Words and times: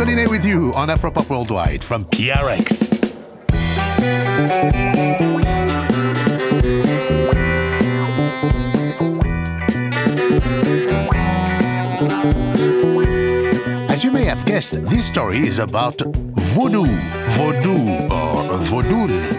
Collinet 0.00 0.30
with 0.30 0.46
you 0.46 0.72
on 0.72 0.88
Afropop 0.88 1.28
Worldwide 1.28 1.84
from 1.84 2.06
PRX. 2.06 2.88
As 13.90 14.02
you 14.02 14.10
may 14.10 14.24
have 14.24 14.46
guessed, 14.46 14.82
this 14.86 15.04
story 15.04 15.46
is 15.46 15.58
about 15.58 16.00
voodoo, 16.00 16.86
voodoo, 17.36 18.08
or 18.08 18.56
vaudou. 18.56 19.29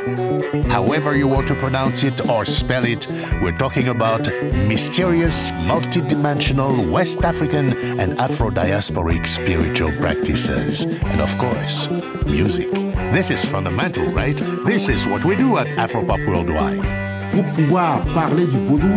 However 0.69 1.15
you 1.15 1.29
want 1.29 1.47
to 1.47 1.55
pronounce 1.55 2.03
it 2.03 2.27
or 2.27 2.43
spell 2.43 2.83
it, 2.83 3.07
we're 3.41 3.55
talking 3.55 3.87
about 3.87 4.27
mysterious, 4.67 5.51
multidimensional 5.51 6.91
West 6.91 7.23
African 7.23 7.71
and 7.99 8.19
Afro-diasporic 8.19 9.27
spiritual 9.27 9.91
practices. 9.93 10.85
And 10.85 11.21
of 11.21 11.37
course, 11.37 11.89
music. 12.25 12.69
This 13.13 13.29
is 13.29 13.45
fundamental, 13.45 14.05
right? 14.07 14.35
This 14.65 14.89
is 14.89 15.07
what 15.07 15.23
we 15.23 15.37
do 15.37 15.57
at 15.57 15.67
Afropop 15.77 16.25
Worldwide. 16.27 16.83
Pour 17.31 17.45
pouvoir 17.53 18.03
parler 18.13 18.45
du 18.45 18.57
vaudou, 18.65 18.91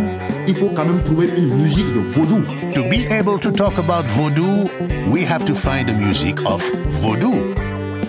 il 0.48 0.56
faut 0.56 0.70
quand 0.74 0.86
même 0.86 1.04
trouver 1.04 1.28
une 1.38 1.54
musique 1.54 1.92
de 1.94 2.00
vaudou. 2.00 2.44
To 2.74 2.82
be 2.88 3.06
able 3.12 3.38
to 3.38 3.52
talk 3.52 3.78
about 3.78 4.04
voodoo, 4.06 4.68
we 5.08 5.24
have 5.24 5.44
to 5.44 5.54
find 5.54 5.88
the 5.88 5.92
music 5.92 6.44
of 6.46 6.68
voodoo. 7.00 7.54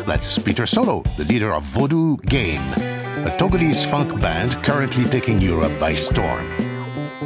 That's 0.06 0.38
Peter 0.40 0.66
Solo, 0.68 1.04
the 1.18 1.24
leader 1.26 1.52
of 1.54 1.64
Voodoo 1.64 2.18
Game, 2.28 2.62
a 3.24 3.38
Togolese 3.38 3.86
funk 3.86 4.20
band 4.20 4.62
currently 4.62 5.06
taking 5.06 5.40
Europe 5.40 5.80
by 5.80 5.96
storm. 5.96 6.46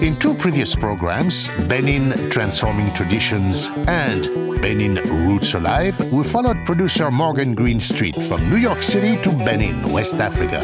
In 0.02 0.18
two 0.18 0.36
previous 0.36 0.76
programs, 0.76 1.50
Benin 1.68 2.30
Transforming 2.30 2.94
Traditions 2.94 3.70
and 3.88 4.26
Benin 4.62 4.96
Roots 5.28 5.56
Alive, 5.56 6.00
we 6.12 6.24
followed 6.24 6.64
producer 6.66 7.10
Morgan 7.10 7.56
Greenstreet 7.56 8.16
from 8.16 8.48
New 8.50 8.58
York 8.58 8.84
City 8.84 9.20
to 9.24 9.32
Benin, 9.32 9.92
West 9.92 10.18
Africa, 10.18 10.62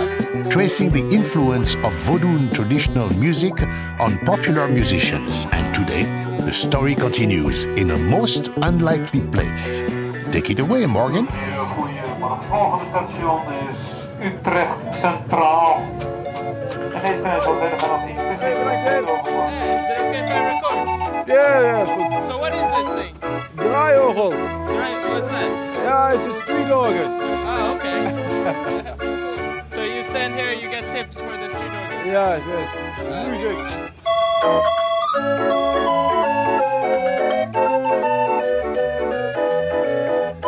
tracing 0.50 0.90
the 0.90 1.06
influence 1.10 1.74
of 1.76 1.92
Vodou 2.06 2.54
traditional 2.54 3.10
music 3.16 3.54
on 4.00 4.20
popular 4.20 4.68
musicians. 4.68 5.48
And 5.52 5.74
today, 5.74 6.04
the 6.46 6.54
story 6.54 6.94
continues 6.94 7.66
in 7.66 7.92
a 7.92 7.98
most 7.98 8.52
unlikely 8.58 9.22
place. 9.22 9.82
Take 10.32 10.52
it 10.52 10.60
away, 10.60 10.86
Morgan. 10.86 11.28
Utrecht 14.22 14.96
Centraal. 15.02 15.82
En 16.94 17.02
deze 17.02 17.22
trein 17.22 17.42
zal 17.42 17.58
verder 17.60 17.80
vanaf 17.80 18.06
die 18.06 18.16
Hey, 18.16 18.52
is 18.52 18.58
it 18.58 20.00
okay 20.00 20.24
if 20.24 20.30
I 20.30 20.44
record? 20.46 21.28
Ja, 21.28 21.60
ja, 21.60 21.82
is 21.82 21.90
goed. 21.90 22.28
So 22.28 22.38
what 22.40 22.54
is 22.54 22.68
this 22.76 22.88
thing? 22.94 23.16
Right, 23.56 23.98
what's 25.10 25.28
that? 25.28 25.66
Het 25.86 26.20
is 26.20 26.26
een 26.26 26.42
street 26.42 26.74
organ. 26.74 27.12
Oh, 27.46 27.72
okay. 27.72 28.00
so 29.74 29.82
you 29.82 30.04
stand 30.04 30.34
here, 30.34 30.54
you 30.56 30.70
get 30.70 30.84
tips 30.94 31.18
for 31.18 31.38
the 31.38 31.50
street 31.50 31.72
organ. 31.82 32.12
Ja, 32.12 32.36
yes. 32.36 32.70
Music. 33.28 33.94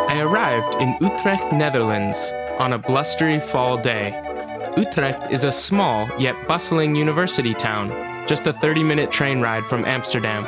I 0.09 0.21
arrived 0.21 0.81
in 0.81 0.95
Utrecht, 0.99 1.51
Netherlands, 1.51 2.33
on 2.59 2.73
a 2.73 2.77
blustery 2.77 3.39
fall 3.39 3.77
day. 3.77 4.13
Utrecht 4.75 5.31
is 5.31 5.43
a 5.43 5.51
small 5.51 6.09
yet 6.19 6.35
bustling 6.47 6.95
university 6.95 7.53
town, 7.53 7.89
just 8.27 8.47
a 8.47 8.53
30 8.53 8.83
minute 8.83 9.11
train 9.11 9.41
ride 9.41 9.65
from 9.65 9.85
Amsterdam. 9.85 10.45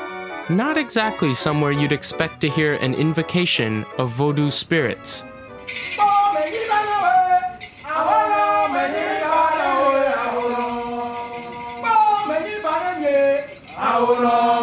Not 0.49 0.77
exactly 0.77 1.33
somewhere 1.35 1.71
you'd 1.71 1.91
expect 1.91 2.41
to 2.41 2.49
hear 2.49 2.73
an 2.75 2.93
invocation 2.95 3.85
of 3.97 4.11
Vodou 4.13 4.51
spirits. 4.51 5.23
A 13.81 14.58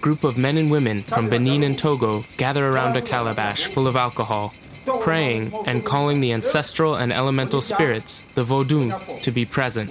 group 0.00 0.24
of 0.24 0.38
men 0.38 0.56
and 0.56 0.70
women 0.70 1.02
from 1.02 1.28
Benin 1.28 1.62
and 1.62 1.78
Togo 1.78 2.24
gather 2.36 2.66
around 2.66 2.96
a 2.96 3.02
calabash 3.02 3.66
full 3.66 3.86
of 3.86 3.96
alcohol, 3.96 4.54
praying 5.00 5.52
and 5.66 5.84
calling 5.84 6.20
the 6.20 6.32
ancestral 6.32 6.94
and 6.96 7.12
elemental 7.12 7.60
spirits, 7.60 8.22
the 8.34 8.44
Vodou, 8.44 9.20
to 9.22 9.30
be 9.30 9.44
present. 9.44 9.90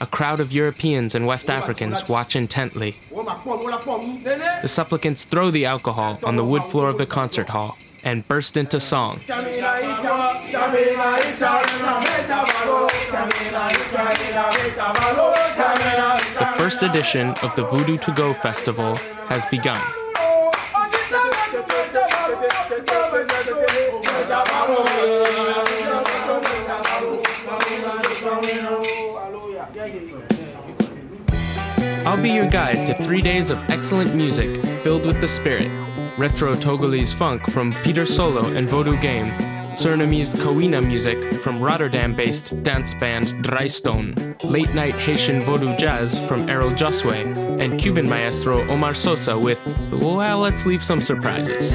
A 0.00 0.06
crowd 0.06 0.40
of 0.40 0.52
Europeans 0.52 1.14
and 1.14 1.26
West 1.26 1.50
Africans 1.50 2.08
watch 2.08 2.36
intently. 2.36 2.96
The 3.10 4.68
supplicants 4.68 5.24
throw 5.24 5.50
the 5.50 5.64
alcohol 5.64 6.18
on 6.22 6.36
the 6.36 6.44
wood 6.44 6.64
floor 6.64 6.88
of 6.88 6.98
the 6.98 7.06
concert 7.06 7.48
hall 7.48 7.76
and 8.02 8.26
burst 8.26 8.56
into 8.56 8.80
song. 8.80 9.20
First 16.70 16.84
edition 16.84 17.30
of 17.42 17.56
the 17.56 17.64
Voodoo 17.64 17.98
to 17.98 18.12
Go 18.12 18.32
Festival 18.32 18.94
has 19.26 19.44
begun. 19.46 19.76
I'll 32.06 32.22
be 32.22 32.30
your 32.30 32.48
guide 32.48 32.86
to 32.86 32.94
three 33.02 33.20
days 33.20 33.50
of 33.50 33.58
excellent 33.68 34.14
music 34.14 34.64
filled 34.84 35.04
with 35.04 35.20
the 35.20 35.26
spirit. 35.26 35.68
Retro 36.16 36.54
Togolese 36.54 37.12
funk 37.12 37.50
from 37.50 37.72
Peter 37.82 38.06
Solo 38.06 38.44
and 38.44 38.68
Voodoo 38.68 38.96
Game. 39.00 39.49
Surinamese 39.72 40.34
Kawina 40.34 40.84
music 40.84 41.18
from 41.42 41.60
Rotterdam 41.60 42.14
based 42.14 42.62
dance 42.62 42.92
band 42.94 43.28
Drystone. 43.44 44.14
Late 44.42 44.74
night 44.74 44.94
Haitian 44.94 45.42
Vodou 45.42 45.78
jazz 45.78 46.18
from 46.26 46.48
Erol 46.48 46.76
Josué. 46.76 47.24
And 47.60 47.78
Cuban 47.80 48.08
maestro 48.08 48.68
Omar 48.68 48.94
Sosa 48.94 49.38
with, 49.38 49.60
well, 49.92 50.38
let's 50.38 50.66
leave 50.66 50.82
some 50.82 51.00
surprises. 51.00 51.74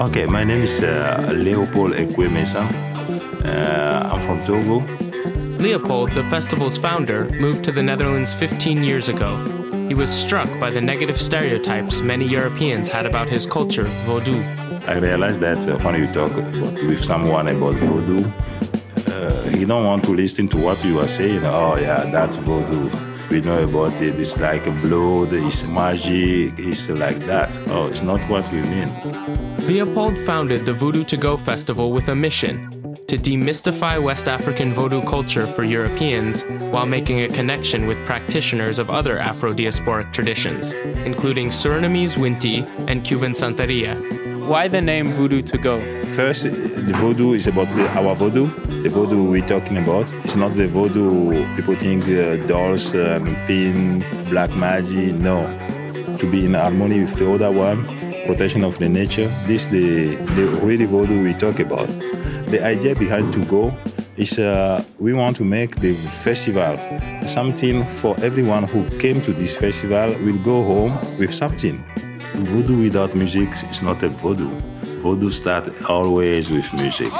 Okay, 0.00 0.26
my 0.26 0.42
name 0.42 0.62
is 0.62 0.80
uh, 0.80 1.32
Leopold 1.36 1.92
Ekwemesa. 1.92 2.64
Uh, 3.44 4.08
I'm 4.12 4.20
from 4.22 4.44
Togo. 4.44 4.80
Leopold, 5.58 6.10
the 6.12 6.24
festival's 6.24 6.76
founder, 6.76 7.26
moved 7.38 7.64
to 7.64 7.72
the 7.72 7.82
Netherlands 7.82 8.34
15 8.34 8.82
years 8.82 9.08
ago. 9.08 9.59
He 9.90 9.94
was 9.94 10.08
struck 10.08 10.48
by 10.60 10.70
the 10.70 10.80
negative 10.80 11.20
stereotypes 11.20 12.00
many 12.00 12.24
Europeans 12.24 12.88
had 12.88 13.06
about 13.06 13.28
his 13.28 13.44
culture, 13.44 13.86
Vodou. 14.06 14.40
I 14.86 14.98
realized 14.98 15.40
that 15.40 15.66
uh, 15.66 15.78
when 15.78 15.96
you 15.96 16.06
talk 16.12 16.30
about, 16.30 16.74
with 16.84 17.04
someone 17.04 17.48
about 17.48 17.74
voodoo, 17.74 18.24
uh, 19.12 19.42
he 19.48 19.64
don't 19.64 19.84
want 19.84 20.04
to 20.04 20.12
listen 20.12 20.46
to 20.50 20.58
what 20.58 20.84
you 20.84 21.00
are 21.00 21.08
saying. 21.08 21.44
Oh 21.44 21.74
yeah, 21.76 22.04
that's 22.04 22.36
voodoo. 22.36 22.88
We 23.30 23.40
know 23.40 23.64
about 23.64 24.00
it. 24.00 24.14
It's 24.20 24.38
like 24.38 24.62
blood, 24.80 25.32
it's 25.32 25.64
magic, 25.64 26.54
it's 26.56 26.88
like 26.88 27.26
that. 27.26 27.50
Oh, 27.66 27.88
it's 27.88 28.02
not 28.02 28.20
what 28.30 28.48
we 28.52 28.62
mean. 28.62 28.90
Leopold 29.66 30.20
founded 30.20 30.66
the 30.66 30.72
Voodoo 30.72 31.02
to 31.02 31.16
Go 31.16 31.36
Festival 31.36 31.90
with 31.90 32.06
a 32.06 32.14
mission 32.14 32.79
to 33.10 33.18
demystify 33.18 34.00
West 34.00 34.28
African 34.28 34.72
Vodou 34.72 35.04
culture 35.04 35.44
for 35.48 35.64
Europeans 35.64 36.44
while 36.70 36.86
making 36.86 37.22
a 37.22 37.28
connection 37.28 37.88
with 37.88 37.98
practitioners 38.06 38.78
of 38.78 38.88
other 38.88 39.18
Afro 39.18 39.52
diasporic 39.52 40.12
traditions, 40.12 40.74
including 41.04 41.48
Surinamese 41.48 42.14
Winti 42.14 42.64
and 42.88 43.04
Cuban 43.04 43.32
Santeria. 43.32 43.96
Why 44.46 44.68
the 44.68 44.80
name 44.80 45.08
Voodoo 45.08 45.42
to 45.42 45.58
go? 45.58 45.80
First, 46.14 46.44
the 46.44 46.92
voodoo 47.02 47.32
is 47.32 47.48
about 47.48 47.66
the, 47.74 47.88
our 47.98 48.14
voodoo. 48.14 48.46
The 48.84 48.90
voodoo 48.90 49.28
we're 49.28 49.44
talking 49.44 49.78
about. 49.78 50.12
It's 50.24 50.36
not 50.36 50.54
the 50.54 50.68
voodoo 50.68 51.44
people 51.56 51.74
think 51.74 52.04
uh, 52.04 52.36
dolls, 52.46 52.94
um, 52.94 53.26
pin, 53.48 54.04
black 54.28 54.54
magic. 54.54 55.16
No. 55.16 55.42
To 56.18 56.30
be 56.30 56.44
in 56.44 56.54
harmony 56.54 57.00
with 57.00 57.16
the 57.16 57.28
other 57.28 57.50
one, 57.50 57.86
protection 58.26 58.62
of 58.62 58.78
the 58.78 58.88
nature. 58.88 59.26
This 59.48 59.66
the 59.66 60.14
the 60.36 60.46
really 60.62 60.84
voodoo 60.84 61.24
we 61.24 61.34
talk 61.34 61.58
about. 61.58 61.90
The 62.50 62.64
idea 62.64 62.96
behind 62.96 63.32
to 63.34 63.44
go 63.44 63.72
is 64.16 64.36
uh, 64.38 64.82
we 64.98 65.12
want 65.14 65.36
to 65.36 65.44
make 65.44 65.76
the 65.76 65.94
festival 65.94 66.76
something 67.28 67.86
for 67.86 68.16
everyone 68.24 68.64
who 68.64 68.84
came 68.98 69.20
to 69.22 69.32
this 69.32 69.56
festival 69.56 70.08
will 70.24 70.38
go 70.38 70.64
home 70.64 70.98
with 71.16 71.32
something. 71.32 71.84
Voodoo 72.34 72.78
without 72.82 73.14
music 73.14 73.50
is 73.70 73.82
not 73.82 74.02
a 74.02 74.08
voodoo. 74.08 74.50
Voodoo 75.00 75.30
starts 75.30 75.84
always 75.84 76.50
with 76.50 76.72
music. 76.74 77.12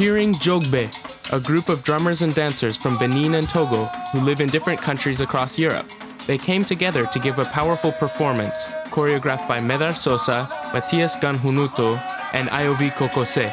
Hearing 0.00 0.32
Jogbe, 0.32 0.88
a 1.30 1.38
group 1.38 1.68
of 1.68 1.84
drummers 1.84 2.22
and 2.22 2.34
dancers 2.34 2.74
from 2.74 2.96
Benin 2.96 3.34
and 3.34 3.46
Togo 3.46 3.84
who 4.12 4.20
live 4.20 4.40
in 4.40 4.48
different 4.48 4.80
countries 4.80 5.20
across 5.20 5.58
Europe. 5.58 5.86
They 6.26 6.38
came 6.38 6.64
together 6.64 7.04
to 7.04 7.18
give 7.18 7.38
a 7.38 7.44
powerful 7.44 7.92
performance, 7.92 8.64
choreographed 8.86 9.46
by 9.46 9.58
Medar 9.58 9.94
Sosa, 9.94 10.48
Matias 10.72 11.16
Ganhunuto, 11.16 12.00
and 12.32 12.48
Iovi 12.48 12.90
Kokose. 12.92 13.52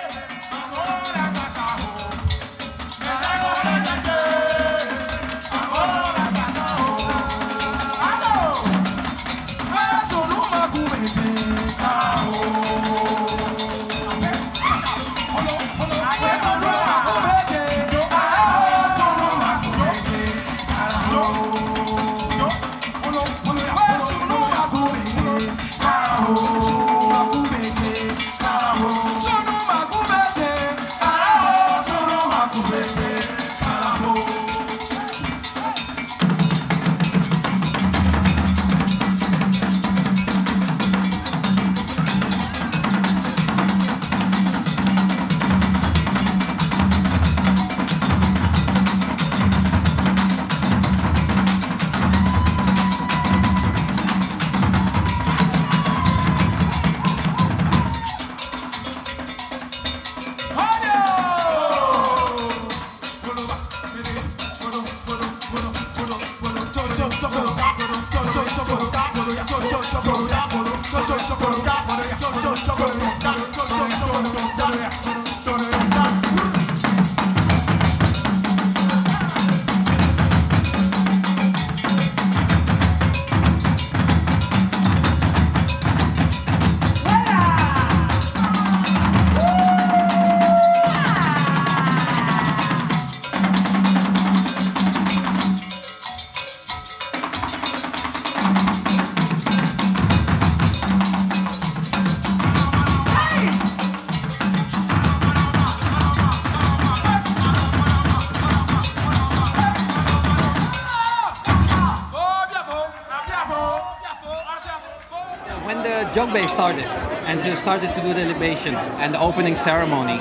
When 116.33 116.47
started 116.49 116.85
and 117.25 117.41
just 117.41 117.61
started 117.61 117.93
to 117.95 118.01
do 118.01 118.13
the 118.13 118.25
libation 118.25 118.75
and 118.75 119.13
the 119.13 119.19
opening 119.19 119.55
ceremony, 119.55 120.17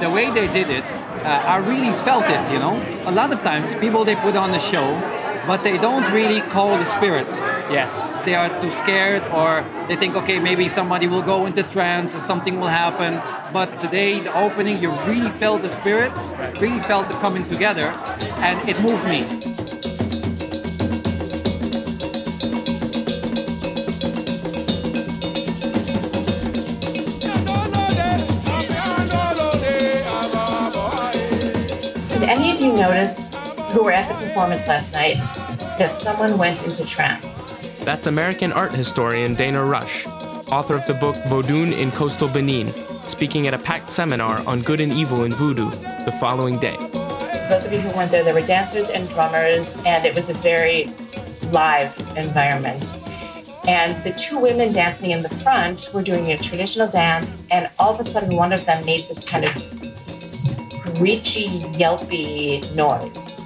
the 0.00 0.10
way 0.10 0.28
they 0.30 0.48
did 0.52 0.68
it, 0.68 0.84
uh, 1.24 1.44
I 1.46 1.58
really 1.58 1.92
felt 2.04 2.24
it, 2.24 2.52
you 2.52 2.58
know? 2.58 2.82
A 3.06 3.12
lot 3.12 3.32
of 3.32 3.40
times 3.42 3.74
people 3.76 4.04
they 4.04 4.16
put 4.16 4.34
on 4.34 4.52
a 4.52 4.58
show, 4.58 5.00
but 5.46 5.62
they 5.62 5.78
don't 5.78 6.10
really 6.12 6.40
call 6.40 6.76
the 6.76 6.84
spirit. 6.84 7.28
Yes. 7.70 7.94
They 8.24 8.34
are 8.34 8.48
too 8.60 8.70
scared 8.72 9.26
or 9.28 9.64
they 9.86 9.96
think, 9.96 10.16
okay, 10.16 10.40
maybe 10.40 10.68
somebody 10.68 11.06
will 11.06 11.22
go 11.22 11.46
into 11.46 11.62
trance 11.62 12.14
or 12.14 12.20
something 12.20 12.58
will 12.58 12.68
happen. 12.68 13.22
But 13.52 13.78
today, 13.78 14.20
the 14.20 14.34
opening, 14.34 14.82
you 14.82 14.90
really 15.06 15.30
felt 15.30 15.62
the 15.62 15.70
spirits, 15.70 16.32
really 16.60 16.80
felt 16.80 17.06
the 17.06 17.14
coming 17.14 17.44
together, 17.44 17.94
and 18.38 18.68
it 18.68 18.80
moved 18.82 19.06
me. 19.08 19.43
Who 33.74 33.82
were 33.82 33.92
at 33.92 34.08
the 34.08 34.14
performance 34.24 34.68
last 34.68 34.92
night 34.92 35.16
that 35.78 35.96
someone 35.96 36.38
went 36.38 36.64
into 36.64 36.86
trance? 36.86 37.40
That's 37.80 38.06
American 38.06 38.52
art 38.52 38.72
historian 38.72 39.34
Dana 39.34 39.64
Rush, 39.64 40.06
author 40.06 40.76
of 40.76 40.86
the 40.86 40.94
book 40.94 41.16
Vodun 41.26 41.76
in 41.76 41.90
Coastal 41.90 42.28
Benin, 42.28 42.72
speaking 43.02 43.48
at 43.48 43.52
a 43.52 43.58
packed 43.58 43.90
seminar 43.90 44.46
on 44.46 44.62
good 44.62 44.80
and 44.80 44.92
evil 44.92 45.24
in 45.24 45.34
voodoo 45.34 45.68
the 46.04 46.16
following 46.20 46.56
day. 46.60 46.76
Those 47.48 47.66
of 47.66 47.72
you 47.72 47.80
who 47.80 47.94
weren't 47.96 48.12
there, 48.12 48.22
there 48.22 48.32
were 48.32 48.46
dancers 48.46 48.90
and 48.90 49.08
drummers, 49.08 49.82
and 49.84 50.06
it 50.06 50.14
was 50.14 50.30
a 50.30 50.34
very 50.34 50.84
live 51.50 51.98
environment. 52.16 52.96
And 53.66 54.00
the 54.04 54.12
two 54.12 54.38
women 54.38 54.72
dancing 54.72 55.10
in 55.10 55.20
the 55.20 55.30
front 55.30 55.90
were 55.92 56.02
doing 56.02 56.30
a 56.30 56.36
traditional 56.36 56.86
dance, 56.86 57.42
and 57.50 57.68
all 57.80 57.92
of 57.92 57.98
a 57.98 58.04
sudden, 58.04 58.36
one 58.36 58.52
of 58.52 58.64
them 58.66 58.86
made 58.86 59.08
this 59.08 59.28
kind 59.28 59.44
of 59.44 59.56
screechy, 59.96 61.60
yelpy 61.76 62.62
noise, 62.76 63.43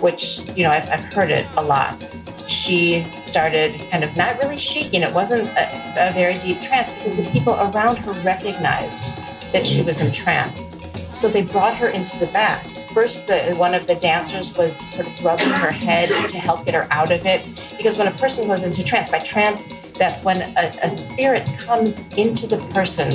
which, 0.00 0.40
you 0.56 0.64
know, 0.64 0.70
I've, 0.70 0.88
I've 0.90 1.04
heard 1.12 1.30
it 1.30 1.46
a 1.56 1.64
lot. 1.64 2.02
She 2.48 3.06
started 3.12 3.80
kind 3.90 4.02
of 4.02 4.16
not 4.16 4.38
really 4.38 4.56
shaking. 4.56 5.02
It 5.02 5.14
wasn't 5.14 5.48
a, 5.50 6.08
a 6.08 6.12
very 6.12 6.34
deep 6.34 6.60
trance 6.60 6.92
because 6.94 7.16
the 7.16 7.30
people 7.30 7.54
around 7.54 7.98
her 7.98 8.12
recognized 8.22 9.16
that 9.52 9.66
she 9.66 9.82
was 9.82 10.00
in 10.00 10.12
trance. 10.12 10.76
So 11.12 11.28
they 11.28 11.42
brought 11.42 11.74
her 11.76 11.88
into 11.88 12.18
the 12.18 12.26
back. 12.26 12.66
First, 12.94 13.28
the, 13.28 13.54
one 13.56 13.74
of 13.74 13.86
the 13.86 13.94
dancers 13.96 14.56
was 14.56 14.78
sort 14.92 15.06
of 15.06 15.24
rubbing 15.24 15.48
her 15.48 15.70
head 15.70 16.08
to 16.08 16.38
help 16.38 16.64
get 16.64 16.74
her 16.74 16.88
out 16.90 17.12
of 17.12 17.24
it. 17.26 17.48
Because 17.76 17.98
when 17.98 18.08
a 18.08 18.12
person 18.12 18.48
goes 18.48 18.64
into 18.64 18.82
trance, 18.82 19.10
by 19.10 19.20
trance, 19.20 19.68
that's 19.92 20.24
when 20.24 20.42
a, 20.56 20.72
a 20.82 20.90
spirit 20.90 21.46
comes 21.58 22.06
into 22.16 22.46
the 22.46 22.56
person 22.72 23.10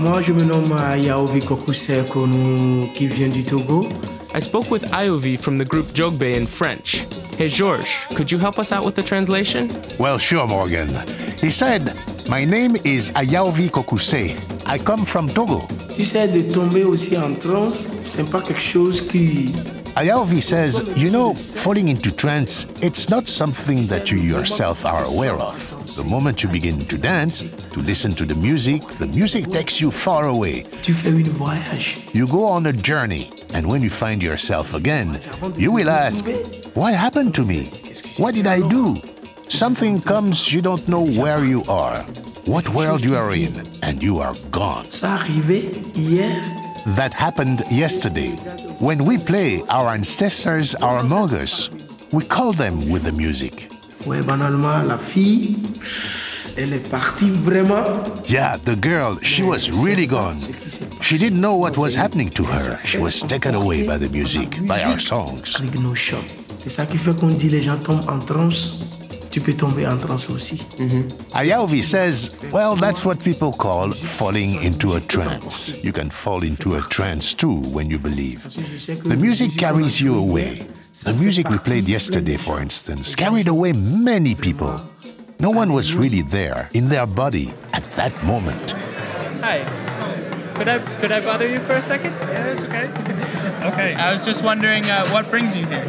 Moi, 0.00 0.22
je 0.22 0.32
me 0.32 0.44
nomme 0.44 0.72
euh, 0.72 0.96
Yaovi 0.96 1.40
Kokuseko, 1.40 2.26
qui 2.94 3.06
vient 3.06 3.28
du 3.28 3.44
Togo. 3.44 3.86
I 4.34 4.40
spoke 4.40 4.70
with 4.70 4.82
Iovi 4.92 5.36
from 5.38 5.58
the 5.58 5.64
group 5.64 5.86
Jogbe 5.92 6.34
in 6.34 6.46
French. 6.46 7.04
Hey 7.36 7.48
Georges, 7.48 7.86
could 8.14 8.30
you 8.30 8.38
help 8.38 8.58
us 8.58 8.72
out 8.72 8.84
with 8.84 8.94
the 8.94 9.02
translation? 9.02 9.68
Well, 9.98 10.16
sure, 10.18 10.46
Morgan. 10.46 10.88
He 11.40 11.50
said, 11.50 11.92
My 12.28 12.46
name 12.46 12.76
is 12.84 13.10
Ayaovi 13.10 13.68
Kokuse. 13.68 14.34
I 14.66 14.78
come 14.78 15.04
from 15.04 15.28
Togo. 15.28 15.60
Tu 15.94 16.04
sais, 16.06 16.28
de 16.28 16.50
tomber 16.50 16.84
aussi 16.84 17.18
en 17.18 17.34
transe, 17.34 17.88
c'est 18.06 18.30
pas 18.30 18.40
quelque 18.40 18.60
chose 18.62 19.02
qui. 19.02 19.54
Ayaovi 19.96 20.40
says, 20.40 20.80
You 20.96 21.10
know, 21.10 21.34
falling 21.34 21.88
into 21.88 22.10
trance, 22.10 22.66
it's 22.80 23.10
not 23.10 23.28
something 23.28 23.84
that 23.88 24.10
you 24.10 24.18
yourself 24.18 24.86
are 24.86 25.04
aware 25.04 25.38
of. 25.38 25.69
The 25.96 26.04
moment 26.04 26.42
you 26.42 26.48
begin 26.48 26.78
to 26.86 26.96
dance, 26.96 27.40
to 27.72 27.80
listen 27.80 28.14
to 28.14 28.24
the 28.24 28.34
music, 28.36 28.82
the 28.98 29.06
music 29.08 29.50
takes 29.50 29.80
you 29.80 29.90
far 29.90 30.28
away. 30.28 30.62
Tu 30.82 30.92
fais 30.92 31.10
une 31.10 31.30
voyage. 31.30 31.98
You 32.12 32.26
go 32.28 32.44
on 32.44 32.66
a 32.66 32.72
journey, 32.72 33.30
and 33.54 33.66
when 33.66 33.82
you 33.82 33.90
find 33.90 34.22
yourself 34.22 34.72
again, 34.74 35.20
you 35.56 35.72
will 35.72 35.90
ask, 35.90 36.24
What 36.74 36.94
happened 36.94 37.34
to 37.34 37.44
me? 37.44 37.64
What 38.18 38.34
did 38.36 38.46
I 38.46 38.60
do? 38.68 38.96
Something 39.48 40.00
comes, 40.00 40.52
you 40.52 40.62
don't 40.62 40.86
know 40.88 41.02
where 41.04 41.44
you 41.44 41.64
are, 41.68 42.02
what 42.46 42.68
world 42.68 43.02
you 43.02 43.16
are 43.16 43.34
in, 43.34 43.52
and 43.82 44.00
you 44.02 44.20
are 44.20 44.34
gone. 44.52 44.86
Ça 44.88 45.16
arrivé 45.18 45.72
hier. 45.96 46.40
That 46.96 47.12
happened 47.12 47.62
yesterday. 47.70 48.30
When 48.78 49.04
we 49.04 49.18
play, 49.18 49.62
our 49.68 49.88
ancestors 49.92 50.74
are 50.76 51.00
among 51.00 51.34
us. 51.34 51.68
We 52.12 52.24
call 52.24 52.52
them 52.52 52.88
with 52.90 53.02
the 53.02 53.12
music. 53.12 53.70
Ouais, 54.06 54.22
banalement, 54.22 54.82
la 54.82 54.96
fille, 54.96 55.56
elle 56.56 56.72
est 56.72 56.88
partie 56.88 57.30
vraiment. 57.30 57.84
Yeah, 58.28 58.56
the 58.64 58.74
girl, 58.74 59.18
she 59.22 59.42
was 59.42 59.70
really 59.84 60.06
gone. 60.06 60.36
She 61.00 61.18
didn't 61.18 61.40
know 61.40 61.54
what 61.54 61.76
was 61.76 61.94
happening 61.94 62.30
to 62.30 62.44
her. 62.44 62.78
She 62.84 62.98
was 62.98 63.20
taken 63.20 63.54
away 63.54 63.86
by 63.86 63.98
the 63.98 64.08
music, 64.08 64.58
by 64.66 64.82
our 64.82 64.98
songs. 64.98 65.56
Avec 65.58 65.78
nos 65.80 65.94
chocs. 65.94 66.24
C'est 66.56 66.70
ça 66.70 66.86
qui 66.86 66.98
fait 66.98 67.14
qu'on 67.14 67.28
dit 67.28 67.48
les 67.48 67.62
gens 67.62 67.78
tombent 67.78 68.08
en 68.08 68.18
transe. 68.18 68.78
Tu 69.30 69.40
peux 69.40 69.54
tomber 69.54 69.86
en 69.86 69.96
transe 69.96 70.28
aussi. 70.28 70.60
Mm-hmm. 70.78 71.34
Ayaovi 71.34 71.82
says, 71.82 72.32
well, 72.52 72.74
that's 72.74 73.04
what 73.04 73.16
people 73.22 73.52
call 73.52 73.92
falling 73.92 74.60
into 74.62 74.94
a 74.94 75.00
trance. 75.00 75.72
You 75.84 75.92
can 75.92 76.10
fall 76.10 76.42
into 76.42 76.74
a 76.74 76.80
trance 76.80 77.32
too 77.32 77.60
when 77.72 77.88
you 77.88 77.98
believe. 77.98 78.42
The 79.04 79.16
music 79.16 79.56
carries 79.56 80.00
you 80.00 80.16
away. 80.16 80.66
The 81.04 81.14
music 81.18 81.48
we 81.48 81.58
played 81.58 81.88
yesterday, 81.88 82.36
for 82.36 82.60
instance, 82.60 83.14
carried 83.14 83.48
away 83.48 83.72
many 83.72 84.34
people. 84.34 84.80
No 85.38 85.50
one 85.50 85.72
was 85.72 85.94
really 85.94 86.22
there 86.22 86.68
in 86.74 86.88
their 86.90 87.06
body 87.06 87.52
at 87.72 87.84
that 87.92 88.12
moment. 88.24 88.72
Hi. 89.40 89.64
Could 90.54 90.68
I 90.68 90.78
could 91.00 91.12
I 91.12 91.20
bother 91.20 91.48
you 91.48 91.60
for 91.60 91.74
a 91.74 91.82
second? 91.82 92.12
Yeah, 92.12 92.52
it's 92.52 92.62
okay. 92.64 92.86
okay. 93.72 93.94
I 93.94 94.12
was 94.12 94.24
just 94.24 94.44
wondering 94.44 94.84
uh, 94.90 95.06
what 95.08 95.30
brings 95.30 95.56
you 95.56 95.64
here. 95.66 95.88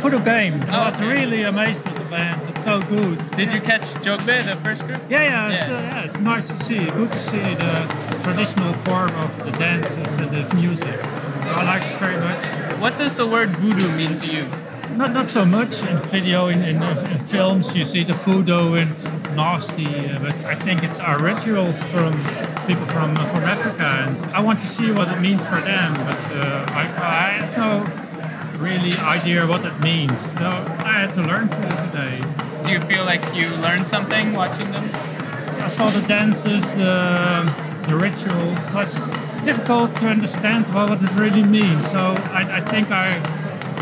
For 0.00 0.10
the 0.10 0.18
game. 0.18 0.62
I 0.68 0.82
Oh, 0.82 0.86
was 0.86 1.00
okay. 1.00 1.12
really 1.12 1.42
amazed 1.42 1.84
with 1.84 1.96
the 1.96 2.04
band. 2.04 2.46
It's 2.50 2.62
so 2.62 2.80
good. 2.82 3.18
Did 3.36 3.50
you 3.50 3.60
catch 3.60 3.94
Jogbe, 4.04 4.44
the 4.44 4.56
first 4.62 4.86
group? 4.86 5.00
Yeah, 5.08 5.22
yeah, 5.24 5.48
it's, 5.50 5.66
Yeah. 5.68 5.76
Uh, 5.76 5.80
yeah, 5.80 6.04
it's 6.04 6.18
nice 6.20 6.48
to 6.48 6.56
see. 6.58 6.84
Good 6.84 7.10
to 7.10 7.18
see 7.20 7.38
the 7.38 8.20
traditional 8.22 8.72
form 8.86 9.10
of 9.16 9.44
the 9.44 9.50
dances 9.52 10.14
and 10.18 10.30
the 10.30 10.54
music. 10.54 11.02
So 11.42 11.50
I 11.50 11.64
like 11.64 11.82
it 11.90 11.96
very 11.98 12.18
much. 12.20 12.42
What 12.84 12.98
does 12.98 13.16
the 13.16 13.26
word 13.26 13.48
voodoo 13.56 13.90
mean 13.96 14.14
to 14.14 14.26
you? 14.36 14.44
Not 14.94 15.14
not 15.14 15.30
so 15.30 15.46
much 15.46 15.82
in 15.82 15.98
video, 16.00 16.48
in, 16.48 16.60
in, 16.60 16.82
in 16.82 17.18
films, 17.18 17.74
you 17.74 17.82
see 17.82 18.02
the 18.02 18.12
voodoo 18.12 18.74
and 18.74 18.90
it's, 18.90 19.06
it's 19.06 19.26
nasty, 19.30 19.86
uh, 19.86 20.18
but 20.18 20.44
I 20.44 20.54
think 20.54 20.82
it's 20.82 21.00
our 21.00 21.18
rituals 21.18 21.82
from 21.84 22.12
people 22.66 22.84
from 22.84 23.16
uh, 23.16 23.24
from 23.32 23.44
Africa, 23.44 23.86
and 23.86 24.22
I 24.34 24.40
want 24.40 24.60
to 24.60 24.68
see 24.68 24.92
what 24.92 25.08
it 25.08 25.18
means 25.18 25.42
for 25.46 25.58
them, 25.62 25.94
but 25.94 26.22
uh, 26.32 26.66
I, 26.68 26.82
I 27.22 27.26
have 27.40 27.56
no 27.56 28.58
really 28.62 28.92
idea 28.98 29.46
what 29.46 29.64
it 29.64 29.80
means. 29.80 30.20
So 30.32 30.44
I 30.90 30.92
had 31.00 31.12
to 31.12 31.22
learn 31.22 31.48
to 31.48 31.60
today. 31.86 32.20
Do 32.64 32.72
you 32.72 32.80
feel 32.80 33.06
like 33.06 33.24
you 33.34 33.48
learned 33.62 33.88
something 33.88 34.34
watching 34.34 34.70
them? 34.72 34.90
I 35.58 35.68
saw 35.68 35.86
the 35.88 36.06
dances, 36.06 36.70
the 36.72 37.50
the 37.88 37.96
rituals. 37.96 38.60
So 38.70 38.80
difficult 39.44 39.94
to 39.96 40.08
understand 40.08 40.66
what 40.74 41.02
it 41.02 41.14
really 41.16 41.42
means. 41.42 41.90
So 41.90 42.14
I, 42.32 42.58
I 42.58 42.60
think 42.60 42.90
I 42.90 43.10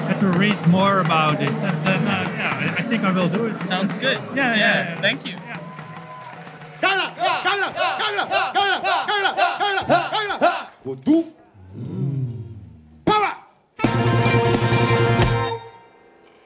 had 0.09 0.19
to 0.19 0.27
read 0.27 0.59
more 0.67 1.01
about 1.01 1.41
it, 1.41 1.57
and 1.63 1.81
then 1.81 2.07
uh, 2.07 2.25
yeah, 2.37 2.75
I, 2.77 2.83
I 2.83 2.85
think 2.85 3.05
I 3.05 3.13
will 3.13 3.29
do 3.29 3.47
it. 3.47 3.59
Sounds 3.61 3.97
good. 3.97 4.19
Yeah, 4.35 4.55
yeah. 4.55 4.57
yeah. 4.57 5.01
Thank 5.01 5.27
you. 5.27 5.37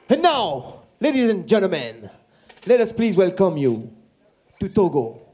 And 0.08 0.22
now, 0.22 0.82
ladies 1.00 1.30
and 1.30 1.48
gentlemen, 1.48 2.10
let 2.66 2.80
us 2.80 2.92
please 2.92 3.16
welcome 3.16 3.56
you 3.56 3.90
to 4.60 4.68
Togo. 4.68 5.25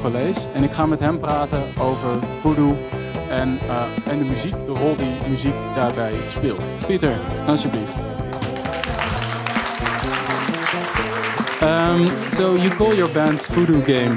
Togolees. 0.00 0.46
En 0.54 0.62
ik 0.62 0.72
ga 0.72 0.86
met 0.86 1.00
hem 1.00 1.18
praten 1.18 1.62
over 1.78 2.18
voodoo 2.38 2.76
en, 3.30 3.58
eh, 3.68 4.12
en 4.12 4.18
de 4.18 4.24
muziek, 4.24 4.52
de 4.52 4.72
rol 4.72 4.96
die 4.96 5.28
muziek 5.28 5.54
daarbij 5.74 6.14
speelt. 6.28 6.62
Pieter, 6.86 7.18
alsjeblieft. 7.46 8.02
Um, 11.62 12.04
so 12.28 12.56
you 12.56 12.68
call 12.68 12.96
your 12.96 13.12
band 13.12 13.46
Voodoo 13.46 13.80
Game. 13.80 14.16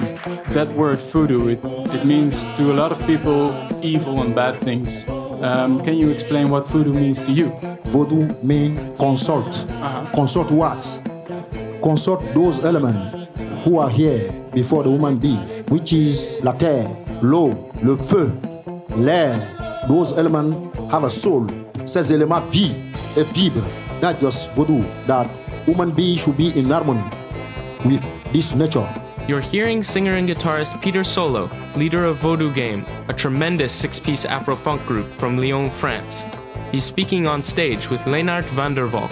That 0.53 0.67
word 0.75 1.03
voodoo, 1.03 1.47
it, 1.47 1.59
it 1.93 2.03
means 2.03 2.47
to 2.53 2.71
a 2.71 2.73
lot 2.73 2.91
of 2.91 3.05
people 3.05 3.51
evil 3.81 4.19
and 4.19 4.33
bad 4.33 4.55
things. 4.61 5.05
Um, 5.41 5.81
can 5.81 5.97
you 5.97 6.11
explain 6.11 6.49
what 6.49 6.65
voodoo 6.65 6.93
means 6.93 7.21
to 7.21 7.31
you? 7.31 7.51
Voodoo 7.83 8.27
means 8.41 8.79
consult. 8.97 9.67
Consult 10.13 10.51
what? 10.51 11.01
Consult 11.81 12.33
those 12.33 12.63
elements 12.65 13.27
who 13.63 13.79
are 13.79 13.89
here 13.89 14.31
before 14.53 14.83
the 14.83 14.89
woman 14.89 15.17
be, 15.17 15.37
which 15.69 15.93
is 15.93 16.39
la 16.43 16.53
terre, 16.53 16.87
l'eau, 17.21 17.53
le 17.81 17.95
feu, 17.95 18.31
l'air. 18.95 19.35
Those 19.87 20.13
elements 20.17 20.55
have 20.91 21.03
a 21.03 21.09
soul. 21.09 21.47
Ces 21.85 22.11
éléments 22.13 22.41
vivent 22.49 22.75
et 23.17 23.25
vibrent. 23.33 23.67
Not 24.01 24.19
just 24.19 24.51
voodoo. 24.51 24.83
That 25.07 25.27
woman 25.67 25.91
bee 25.91 26.17
should 26.17 26.37
be 26.37 26.57
in 26.57 26.69
harmony 26.69 27.03
with 27.85 28.03
this 28.31 28.55
nature. 28.55 28.87
You're 29.27 29.41
hearing 29.41 29.83
singer 29.83 30.15
and 30.15 30.27
guitarist 30.27 30.81
Peter 30.81 31.03
Solo, 31.03 31.49
leader 31.77 32.03
of 32.03 32.17
Voodoo 32.17 32.53
Game, 32.53 32.85
a 33.07 33.13
tremendous 33.13 33.71
six 33.71 33.97
piece 33.97 34.25
Afro 34.25 34.55
funk 34.55 34.85
group 34.85 35.09
from 35.13 35.37
Lyon, 35.37 35.69
France. 35.69 36.25
He's 36.73 36.83
speaking 36.83 37.25
on 37.27 37.41
stage 37.41 37.89
with 37.89 38.01
Leenaert 38.01 38.43
van 38.45 38.73
der 38.73 38.85
Valk, 38.87 39.11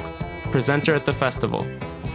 presenter 0.52 0.94
at 0.94 1.06
the 1.06 1.14
festival. 1.14 1.66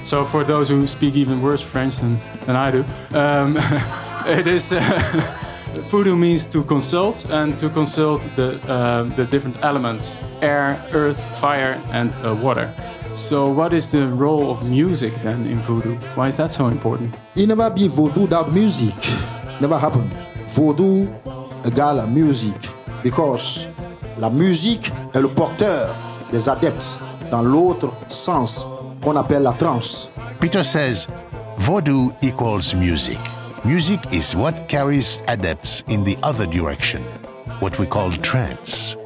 So, 0.04 0.24
for 0.24 0.44
those 0.44 0.68
who 0.68 0.86
speak 0.86 1.14
even 1.14 1.40
worse 1.40 1.62
French 1.62 1.96
than, 1.96 2.18
than 2.44 2.54
I 2.54 2.70
do, 2.70 2.84
um, 3.12 3.56
it 4.26 4.46
is 4.46 4.72
uh, 4.72 4.80
voodoo 5.90 6.16
means 6.16 6.46
to 6.46 6.62
consult 6.62 7.26
and 7.30 7.56
to 7.58 7.68
consult 7.68 8.22
the, 8.36 8.60
uh, 8.68 9.04
the 9.16 9.24
different 9.24 9.56
elements 9.62 10.16
air, 10.42 10.82
earth, 10.92 11.20
fire, 11.38 11.80
and 11.92 12.16
uh, 12.24 12.34
water. 12.34 12.70
So, 13.14 13.48
what 13.48 13.72
is 13.72 13.88
the 13.88 14.08
role 14.08 14.50
of 14.50 14.62
music 14.64 15.14
then 15.22 15.46
in 15.46 15.60
voodoo? 15.60 15.96
Why 16.16 16.28
is 16.28 16.36
that 16.36 16.52
so 16.52 16.66
important? 16.66 17.14
Il 17.34 17.46
never 17.46 17.70
be 17.70 17.88
voodoo 17.88 18.22
without 18.22 18.52
music. 18.52 18.94
Never 19.60 19.78
happen. 19.78 20.10
Voodoo 20.54 21.06
égale 21.64 22.06
musique. 22.06 22.68
Because 23.02 23.68
la 24.18 24.28
musique 24.28 24.92
est 25.14 25.20
le 25.20 25.28
porteur 25.28 25.94
des 26.30 26.48
adeptes 26.48 27.00
dans 27.30 27.42
l'autre 27.42 27.92
sens 28.08 28.66
qu'on 29.02 29.16
appelle 29.16 29.42
la 29.42 29.52
trance. 29.52 30.10
Peter 30.40 30.62
says 30.62 31.06
voodoo 31.58 32.12
equals 32.20 32.74
music. 32.74 33.18
Music 33.66 33.98
is 34.12 34.36
what 34.36 34.68
carries 34.68 35.22
adepts 35.26 35.82
in 35.88 36.04
the 36.04 36.16
other 36.22 36.46
direction, 36.46 37.02
what 37.58 37.76
we 37.80 37.84
call 37.84 38.12
trance. 38.12 38.96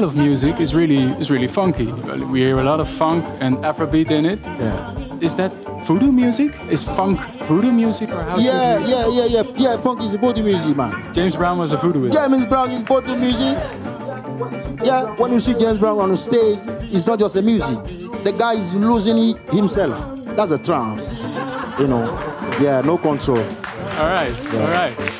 Style 0.00 0.08
of 0.08 0.16
music 0.16 0.60
is 0.60 0.74
really 0.74 1.02
is 1.20 1.30
really 1.30 1.46
funky. 1.46 1.86
We 2.32 2.40
hear 2.40 2.60
a 2.60 2.64
lot 2.64 2.80
of 2.80 2.88
funk 2.88 3.24
and 3.40 3.56
Afrobeat 3.64 4.10
in 4.10 4.24
it. 4.24 4.38
Yeah. 4.44 5.20
Is 5.20 5.34
that 5.34 5.52
voodoo 5.86 6.10
music? 6.12 6.52
Is 6.70 6.82
funk 6.82 7.18
voodoo 7.48 7.72
music 7.72 8.08
or 8.10 8.22
how? 8.22 8.38
Yeah, 8.38 8.78
yeah, 8.86 9.08
yeah, 9.08 9.26
yeah, 9.26 9.42
yeah. 9.56 9.76
Funk 9.76 10.00
is 10.02 10.14
voodoo 10.14 10.42
music, 10.42 10.76
man. 10.76 10.92
James 11.12 11.36
Brown 11.36 11.58
was 11.58 11.72
a 11.72 11.76
voodooist. 11.76 12.12
James 12.12 12.46
Brown 12.46 12.70
is 12.70 12.82
voodoo 12.82 13.16
music. 13.16 13.56
Yeah, 14.82 15.14
when 15.20 15.32
you 15.32 15.40
see 15.40 15.54
James 15.54 15.78
Brown 15.78 15.98
on 15.98 16.08
the 16.08 16.16
stage, 16.16 16.58
it's 16.94 17.06
not 17.06 17.18
just 17.18 17.34
the 17.34 17.42
music. 17.42 17.78
The 18.24 18.32
guy 18.32 18.54
is 18.54 18.74
losing 18.74 19.36
himself. 19.52 19.98
That's 20.36 20.52
a 20.52 20.58
trance, 20.58 21.24
you 21.78 21.88
know. 21.88 22.06
Yeah, 22.60 22.80
no 22.84 22.96
control. 22.96 23.44
All 23.98 24.08
right, 24.16 24.32
Yeah. 24.52 24.62
all 24.64 24.72
right. 24.80 25.19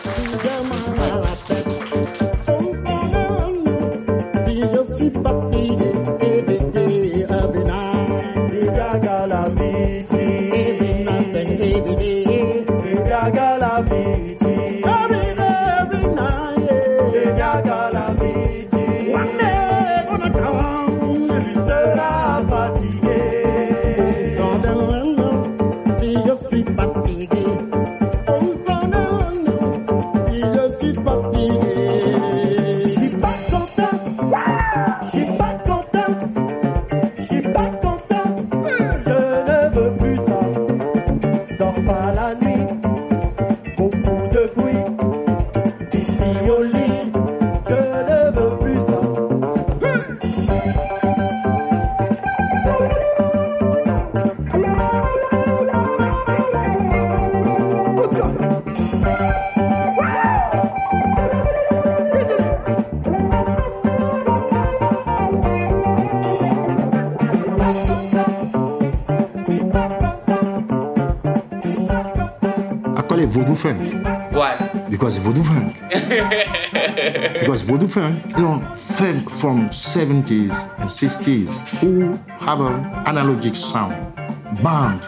Because 75.11 75.27
voodoo 75.27 75.43
funk. 75.43 75.75
because 77.41 77.63
voodoo 77.63 77.89
funk, 77.89 78.25
you 78.37 78.45
know, 78.45 78.61
funk 78.77 79.29
from 79.29 79.69
70s 79.71 80.55
and 80.79 80.89
60s 80.89 81.49
who 81.81 82.13
have 82.45 82.61
an 82.61 82.85
analogic 83.07 83.57
sound, 83.57 84.15
band. 84.63 85.05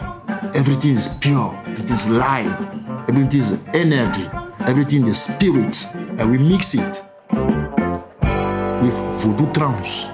Everything 0.57 0.93
is 0.97 1.07
pure, 1.21 1.57
everything 1.67 1.95
is 1.95 2.09
light, 2.09 2.51
everything 3.09 3.43
is 3.43 3.57
energy, 3.75 4.29
everything 4.67 5.07
is 5.07 5.23
spirit, 5.23 5.87
and 5.95 6.29
we 6.33 6.39
mix 6.39 6.75
it 6.75 7.05
with 8.83 8.97
voodoo 9.23 9.53
trance. 9.53 10.12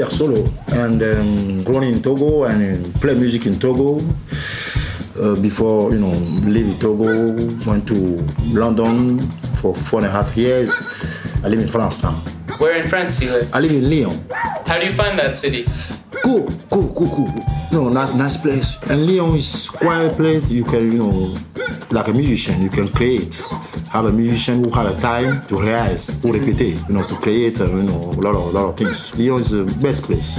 My 0.00 0.06
name 0.06 0.12
is 0.12 0.18
Peter 0.18 0.32
Solo, 0.32 0.50
and 0.80 1.02
um, 1.02 1.62
grown 1.62 1.82
in 1.84 2.00
Togo 2.00 2.44
and 2.44 2.86
um, 2.86 2.92
play 2.94 3.14
music 3.14 3.44
in 3.44 3.58
Togo. 3.58 4.00
Uh, 5.20 5.38
before 5.42 5.92
you 5.92 6.00
know, 6.00 6.12
leave 6.48 6.78
Togo, 6.78 7.34
went 7.66 7.86
to 7.88 8.16
London 8.44 9.20
for 9.60 9.74
four 9.74 9.98
and 10.00 10.08
a 10.08 10.10
half 10.10 10.34
years. 10.38 10.72
I 11.44 11.48
live 11.48 11.58
in 11.60 11.68
France 11.68 12.02
now. 12.02 12.12
Where 12.56 12.80
in 12.82 12.88
France 12.88 13.18
do 13.18 13.26
you 13.26 13.32
live? 13.32 13.54
I 13.54 13.60
live 13.60 13.72
in 13.72 13.90
Lyon. 13.90 14.24
How 14.64 14.78
do 14.78 14.86
you 14.86 14.92
find 14.92 15.18
that 15.18 15.36
city? 15.36 15.66
Cool, 16.24 16.48
cool, 16.70 16.94
cool, 16.94 17.10
cool. 17.10 17.34
No, 17.70 17.90
nice, 17.90 18.14
nice 18.14 18.36
place. 18.38 18.82
And 18.84 19.06
Lyon 19.06 19.36
is 19.36 19.68
quiet 19.68 20.16
place. 20.16 20.50
You 20.50 20.64
can, 20.64 20.92
you 20.92 20.98
know, 20.98 21.36
like 21.90 22.08
a 22.08 22.14
musician, 22.14 22.62
you 22.62 22.70
can 22.70 22.88
create. 22.88 23.44
Have 23.90 24.04
a 24.04 24.12
musician 24.12 24.62
who 24.62 24.70
have 24.70 24.96
a 24.96 25.00
time 25.00 25.44
to 25.48 25.60
realize, 25.60 26.06
to 26.06 26.32
repeat, 26.32 26.76
you 26.88 26.94
know, 26.94 27.04
to 27.08 27.16
create, 27.16 27.60
uh, 27.60 27.64
you 27.64 27.82
know, 27.82 27.98
a 27.98 28.20
lot 28.22 28.36
of, 28.36 28.54
lot 28.54 28.68
of 28.68 28.76
things. 28.76 29.12
Lyon 29.18 29.40
is 29.40 29.50
the 29.50 29.64
best 29.82 30.04
place. 30.04 30.38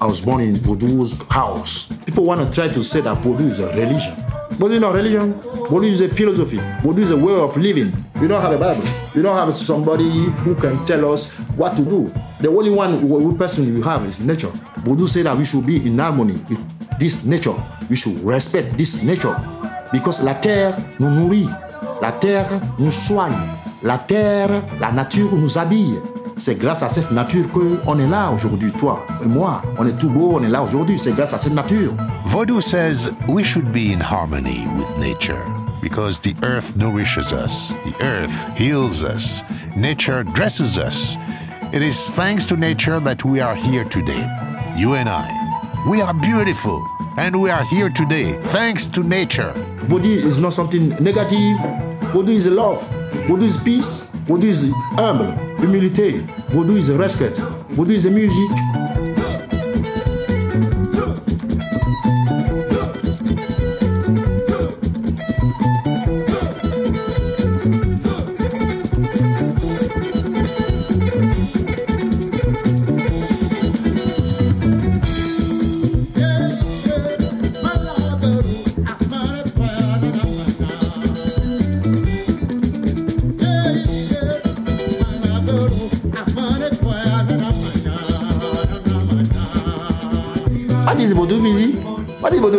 I 0.00 0.06
was 0.06 0.20
born 0.20 0.42
in 0.42 0.54
Voodoo's 0.58 1.20
house. 1.28 1.88
People 2.06 2.22
want 2.22 2.40
to 2.40 2.48
try 2.54 2.72
to 2.72 2.84
say 2.84 3.00
that 3.00 3.16
Voodoo 3.16 3.48
is 3.48 3.58
a 3.58 3.66
religion. 3.74 4.14
But 4.60 4.70
it's 4.70 4.80
not 4.80 4.94
religion. 4.94 5.32
Voodoo 5.68 5.88
is 5.88 6.00
a 6.02 6.08
philosophy. 6.08 6.60
Voodoo 6.84 7.02
is 7.02 7.10
a 7.10 7.16
way 7.16 7.34
of 7.34 7.56
living. 7.56 7.92
You 8.20 8.28
don't 8.28 8.40
have 8.40 8.52
a 8.52 8.58
Bible. 8.58 8.84
you 9.12 9.22
don't 9.22 9.36
have 9.36 9.52
somebody 9.52 10.08
who 10.44 10.54
can 10.54 10.86
tell 10.86 11.12
us 11.12 11.32
what 11.56 11.76
to 11.76 11.84
do. 11.84 12.12
The 12.40 12.48
only 12.48 12.70
one 12.70 13.36
person 13.36 13.74
we 13.74 13.82
have 13.82 14.06
is 14.06 14.20
nature. 14.20 14.52
Voodoo 14.84 15.08
say 15.08 15.22
that 15.22 15.36
we 15.36 15.44
should 15.44 15.66
be 15.66 15.84
in 15.84 15.98
harmony 15.98 16.34
with 16.48 16.60
this 16.98 17.24
nature. 17.24 17.54
We 17.90 17.96
should 17.96 18.22
respect 18.24 18.76
this 18.78 19.02
nature. 19.02 19.34
Because 19.92 20.22
la 20.22 20.34
terre 20.34 20.76
nous 21.00 21.10
nourrit. 21.10 21.48
La 22.00 22.12
terre 22.12 22.60
nous 22.78 22.92
soigne. 22.92 23.34
La 23.82 23.98
terre, 23.98 24.62
la 24.80 24.92
nature 24.92 25.34
nous 25.34 25.58
habille. 25.58 25.98
C'est 26.36 26.54
grâce 26.54 26.84
à 26.84 26.88
cette 26.88 27.10
nature 27.10 27.50
que 27.52 27.76
qu'on 27.84 27.98
est 27.98 28.06
là 28.06 28.30
aujourd'hui, 28.30 28.70
toi 28.70 29.04
et 29.20 29.26
moi. 29.26 29.60
On 29.76 29.86
est 29.88 29.98
tout 29.98 30.08
beau, 30.08 30.38
on 30.38 30.44
est 30.44 30.48
là 30.48 30.62
aujourd'hui. 30.62 30.96
C'est 30.96 31.12
grâce 31.12 31.34
à 31.34 31.38
cette 31.38 31.54
nature. 31.54 31.92
Vodou 32.26 32.60
says 32.60 33.10
we 33.26 33.42
should 33.42 33.72
be 33.72 33.92
in 33.92 33.98
harmony 33.98 34.64
with 34.76 34.86
nature 34.98 35.42
because 35.82 36.20
the 36.20 36.34
earth 36.44 36.76
nourishes 36.76 37.32
us, 37.32 37.76
the 37.84 37.94
earth 38.00 38.32
heals 38.56 39.02
us, 39.02 39.42
nature 39.76 40.22
dresses 40.22 40.78
us. 40.78 41.16
It 41.70 41.82
is 41.82 42.10
thanks 42.12 42.46
to 42.46 42.56
nature 42.56 42.98
that 43.00 43.26
we 43.26 43.40
are 43.40 43.54
here 43.54 43.84
today. 43.84 44.26
You 44.74 44.94
and 44.94 45.06
I. 45.06 45.28
We 45.86 46.00
are 46.00 46.14
beautiful 46.14 46.82
and 47.18 47.38
we 47.42 47.50
are 47.50 47.62
here 47.64 47.90
today 47.90 48.40
thanks 48.44 48.88
to 48.88 49.02
nature. 49.02 49.52
Voodoo 49.84 50.26
is 50.26 50.40
not 50.40 50.54
something 50.54 50.88
negative. 51.00 51.58
Voodoo 52.12 52.32
is 52.32 52.46
love. 52.46 52.88
Voodoo 53.26 53.44
is 53.44 53.58
peace. 53.58 54.08
Voodoo 54.24 54.48
is 54.48 54.72
humble, 54.96 55.30
humility. 55.58 56.26
Voodoo 56.48 56.76
is 56.76 56.90
respect. 56.90 57.36
Voodoo 57.76 57.92
is 57.92 58.06
music. 58.06 58.50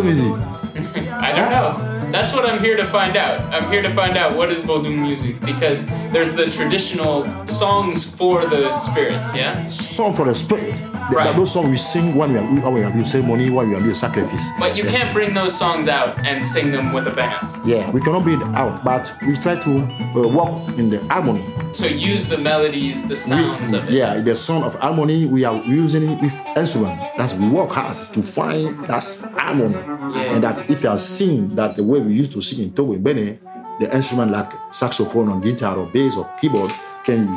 Music? 0.03 0.31
I 1.11 1.31
don't 1.35 1.49
know. 1.51 1.95
That's 2.11 2.33
what 2.33 2.43
I'm 2.49 2.59
here 2.59 2.75
to 2.75 2.85
find 2.85 3.15
out. 3.17 3.39
I'm 3.53 3.71
here 3.71 3.83
to 3.83 3.93
find 3.93 4.17
out 4.17 4.35
what 4.35 4.51
is 4.51 4.61
Vodou 4.61 4.95
music 4.97 5.39
because 5.41 5.85
there's 6.11 6.33
the 6.33 6.49
traditional 6.49 7.25
songs 7.45 8.03
for 8.03 8.45
the 8.47 8.71
spirits, 8.71 9.35
yeah? 9.35 9.67
Song 9.67 10.13
for 10.13 10.25
the 10.25 10.33
spirit. 10.33 10.75
The- 11.11 11.33
Those 11.35 11.51
songs 11.53 11.69
we 11.69 11.77
sing 11.77 12.15
when 12.15 12.33
we 12.33 12.39
are, 12.39 12.43
when 12.43 12.73
we 12.73 12.83
are 12.83 12.91
doing 12.91 13.05
ceremony, 13.05 13.49
when 13.51 13.69
we 13.69 13.75
are 13.75 13.79
doing 13.81 13.93
sacrifice. 13.95 14.47
But 14.59 14.75
you 14.75 14.83
Yeah. 14.85 14.91
can't 14.91 15.13
bring 15.13 15.33
those 15.35 15.55
songs 15.55 15.87
out 15.87 16.17
and 16.25 16.43
sing 16.45 16.71
them 16.71 16.93
with 16.93 17.07
a 17.07 17.11
band. 17.11 17.45
Yeah, 17.65 17.89
we 17.91 17.99
cannot 18.01 18.23
bring 18.23 18.41
it 18.41 18.47
out, 18.55 18.83
but 18.83 19.11
we 19.27 19.35
try 19.35 19.55
to 19.55 19.71
uh, 20.15 20.27
work 20.27 20.77
in 20.79 20.89
the 20.89 20.99
harmony. 21.13 21.43
So 21.71 21.85
use 21.85 22.27
the 22.27 22.37
melodies, 22.37 23.07
the 23.07 23.15
sounds 23.15 23.73
of 23.73 23.87
it. 23.87 23.93
Yeah, 23.93 24.19
the 24.21 24.35
sound 24.35 24.63
of 24.63 24.75
harmony, 24.75 25.25
we 25.25 25.45
are 25.45 25.63
using 25.63 26.09
it 26.09 26.21
with 26.21 26.33
instrument. 26.57 26.99
That's 27.17 27.33
we 27.33 27.47
work 27.47 27.69
hard 27.71 28.11
to 28.13 28.21
find 28.21 28.85
that 28.85 29.03
harmony. 29.37 29.75
Yeah. 29.75 30.33
And 30.33 30.43
that 30.43 30.69
if 30.69 30.83
you 30.83 30.89
are 30.89 30.97
sing 30.97 31.55
that 31.55 31.75
the 31.75 31.83
way 31.83 31.99
we 32.01 32.13
used 32.13 32.31
to 32.33 32.41
sing 32.41 32.59
in 32.59 32.73
Togo 32.73 32.93
in 32.93 33.03
Benin, 33.03 33.39
the 33.79 33.95
instrument 33.95 34.31
like 34.31 34.51
saxophone 34.71 35.29
or 35.29 35.39
guitar 35.39 35.77
or 35.77 35.85
bass 35.87 36.15
or 36.17 36.29
keyboard 36.41 36.71
can 37.03 37.27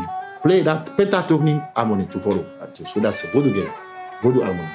play 0.43 0.63
that 0.63 0.87
pentatonic 0.87 1.73
harmony 1.77 2.07
to 2.07 2.19
follow. 2.19 2.45
So 2.85 3.01
that's 3.01 3.23
a 3.25 3.27
voodoo 3.29 3.53
game, 3.53 3.73
voodoo 4.23 4.43
harmony. 4.43 4.69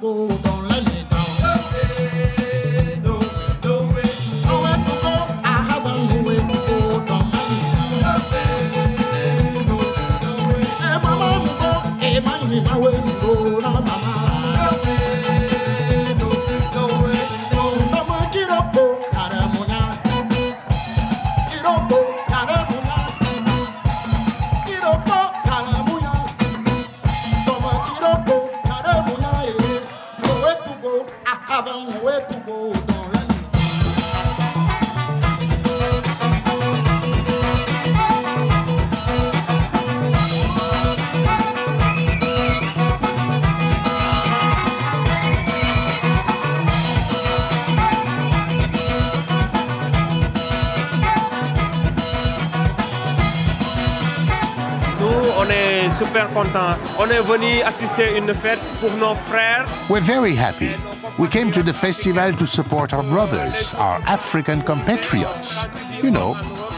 Go. 0.00 0.33
On 56.96 57.10
est 57.10 57.20
venu 57.22 57.60
assister 57.62 58.16
une 58.16 58.32
fête 58.32 58.60
pour 58.80 58.92
nos 58.96 59.16
frères. 59.26 59.66
We're 59.90 60.00
very 60.00 60.36
happy. 60.36 60.76
We 61.18 61.28
came 61.28 61.50
to 61.50 61.62
the 61.62 61.72
festival 61.72 62.32
to 62.34 62.46
support 62.46 62.92
our 62.92 63.02
brothers, 63.02 63.74
our 63.74 64.00
African 64.06 64.62
compatriots. 64.62 65.66
You 66.02 66.12
know, 66.12 66.34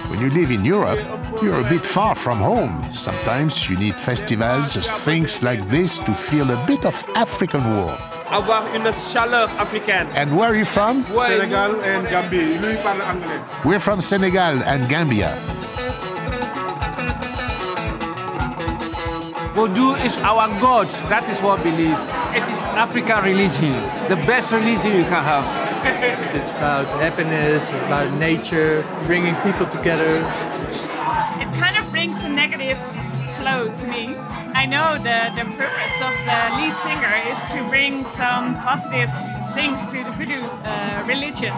when 0.08 0.20
you 0.20 0.30
live 0.30 0.50
in 0.50 0.64
Europe, 0.64 1.00
you're 1.42 1.60
a 1.60 1.68
bit 1.68 1.84
far 1.84 2.14
from 2.14 2.38
home. 2.38 2.82
Sometimes 2.90 3.68
you 3.68 3.76
need 3.76 3.94
festivals, 3.96 4.76
things 5.04 5.42
like 5.42 5.68
this, 5.68 5.98
to 5.98 6.14
feel 6.14 6.50
a 6.50 6.66
bit 6.66 6.86
of 6.86 6.94
African 7.14 7.76
warmth. 7.76 8.00
Avoir 8.30 8.62
une 8.74 8.90
chaleur 9.12 9.48
africaine. 9.58 10.08
And 10.16 10.34
where 10.36 10.48
are 10.50 10.56
you 10.56 10.64
from? 10.64 11.04
Sénégal 11.04 11.72
et 11.84 12.10
Gambie. 12.10 12.58
Lui 12.58 12.70
il 12.72 12.78
parle 12.82 13.02
anglais. 13.02 13.40
We're 13.66 13.80
from 13.80 14.00
Senegal 14.00 14.62
and 14.64 14.88
Gambia. 14.88 15.36
Vodou 19.66 19.98
is 20.06 20.16
our 20.18 20.46
God. 20.60 20.86
That 21.10 21.26
is 21.28 21.42
what 21.42 21.58
we 21.64 21.72
believe. 21.72 21.98
It 22.38 22.46
is 22.46 22.60
African 22.78 23.18
religion, 23.24 23.74
the 24.06 24.14
best 24.22 24.52
religion 24.52 24.94
you 24.94 25.02
can 25.10 25.22
have. 25.26 25.42
It's 26.38 26.52
about 26.54 26.86
happiness, 27.02 27.66
it's 27.70 27.82
about 27.90 28.12
nature, 28.14 28.86
bringing 29.06 29.34
people 29.42 29.66
together. 29.66 30.22
it 31.42 31.50
kind 31.58 31.74
of 31.78 31.90
brings 31.90 32.22
a 32.22 32.28
negative 32.28 32.78
flow 33.42 33.66
to 33.74 33.86
me. 33.90 34.14
I 34.54 34.66
know 34.70 35.02
the, 35.02 35.34
the 35.34 35.46
purpose 35.58 35.96
of 35.98 36.14
the 36.30 36.40
lead 36.62 36.74
singer 36.86 37.14
is 37.26 37.38
to 37.50 37.58
bring 37.66 38.06
some 38.14 38.62
positive 38.62 39.10
things 39.58 39.82
to 39.90 39.98
the 40.06 40.14
voodoo 40.14 40.46
uh, 40.62 41.02
religion. 41.10 41.50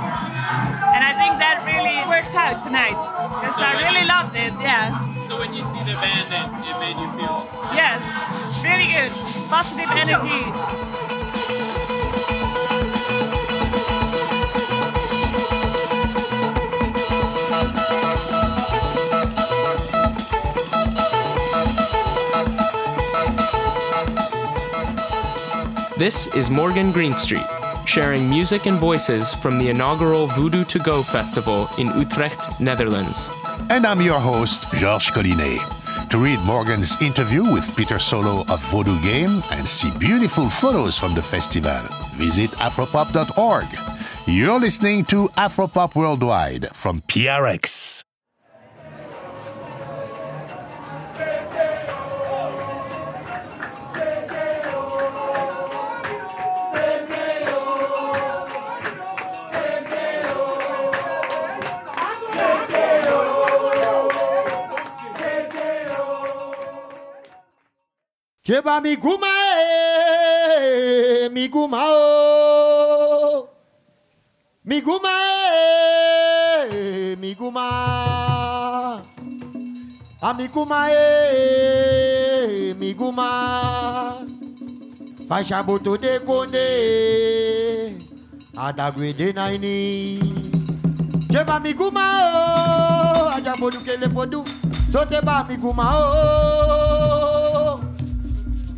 And 0.97 1.03
I 1.05 1.13
think 1.13 1.37
that 1.45 1.61
really 1.69 2.01
worked 2.09 2.33
out 2.33 2.65
tonight. 2.65 2.97
Because 3.37 3.57
So 3.57 3.69
I 3.69 3.77
really 3.85 4.07
loved 4.09 4.33
it, 4.33 4.53
yeah. 4.65 4.97
So 5.29 5.39
when 5.39 5.53
you 5.53 5.63
see 5.63 5.79
the 5.81 5.93
band, 5.93 6.33
it, 6.33 6.71
it 6.71 6.79
made 6.81 6.97
you 6.97 7.07
feel? 7.19 7.47
Yes, 7.75 8.65
really 8.65 8.87
good. 8.87 9.13
Positive 9.51 9.85
energy. 9.91 10.47
This 25.99 26.29
is 26.29 26.49
Morgan 26.49 26.91
Greenstreet, 26.91 27.45
sharing 27.85 28.31
music 28.31 28.65
and 28.65 28.79
voices 28.79 29.35
from 29.35 29.59
the 29.59 29.69
inaugural 29.69 30.27
Voodoo 30.29 30.65
to 30.65 30.79
Go 30.79 31.03
festival 31.03 31.69
in 31.77 31.89
Utrecht, 31.99 32.59
Netherlands. 32.59 33.29
And 33.71 33.87
I'm 33.87 34.01
your 34.01 34.19
host, 34.19 34.63
Georges 34.73 35.11
Collinet. 35.11 36.09
To 36.09 36.19
read 36.19 36.41
Morgan's 36.41 37.01
interview 37.03 37.45
with 37.45 37.77
Peter 37.77 37.99
Solo 37.99 38.41
of 38.49 38.61
Vaudou 38.71 39.01
Game 39.03 39.43
and 39.51 39.69
see 39.69 39.91
beautiful 39.91 40.49
photos 40.49 40.97
from 40.97 41.15
the 41.15 41.23
festival, 41.23 41.83
visit 42.17 42.51
afropop.org. 42.53 43.67
You're 44.27 44.59
listening 44.59 45.05
to 45.07 45.29
Afropop 45.37 45.95
Worldwide 45.95 46.75
from 46.75 47.03
PRX. 47.03 47.98
Cheba 68.49 68.81
miguma 68.81 69.29
eh, 69.61 71.29
miguma 71.31 71.85
oh. 71.85 73.47
Miguma 74.65 75.11
eh, 76.73 77.15
miguma. 77.21 79.05
Amiguma 80.23 80.89
eh, 80.91 82.73
miguma. 82.81 84.25
Fasha 85.29 85.63
boto 85.63 85.99
de 85.99 86.19
konde. 86.21 86.67
Adagwe 88.57 89.13
de 89.13 89.33
naini. 89.35 90.21
Cheba 91.31 91.61
miguma 91.61 92.01
oh. 92.33 93.29
Aja 93.37 93.55
bodu 93.61 93.81
kele 93.85 94.09
bodu. 94.09 94.43
Sote 94.91 95.21
ba 95.21 95.45
miguma 95.45 95.85
oh. 96.01 97.28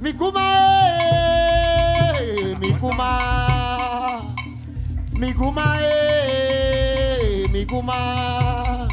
Mikuma, 0.01 0.45
eh, 2.19 2.57
Mikuma, 2.59 3.11
Mikuma, 5.13 5.79
eh, 5.83 7.47
Mikuma. 7.53 8.89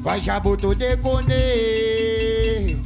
Vai 0.00 0.20
jabuto 0.20 0.74
de 0.74 0.96
kone, 0.96 2.76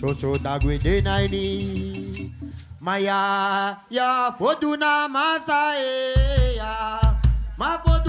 soso 0.00 0.36
dagwe 0.38 0.78
de 0.78 1.00
naini. 1.00 2.32
Maya, 2.80 3.78
ya 3.90 4.32
foduna 4.38 5.08
masa, 5.08 5.72
eh, 5.78 6.56
ya, 6.56 7.00
ma 7.56 7.78
foduna 7.84 8.05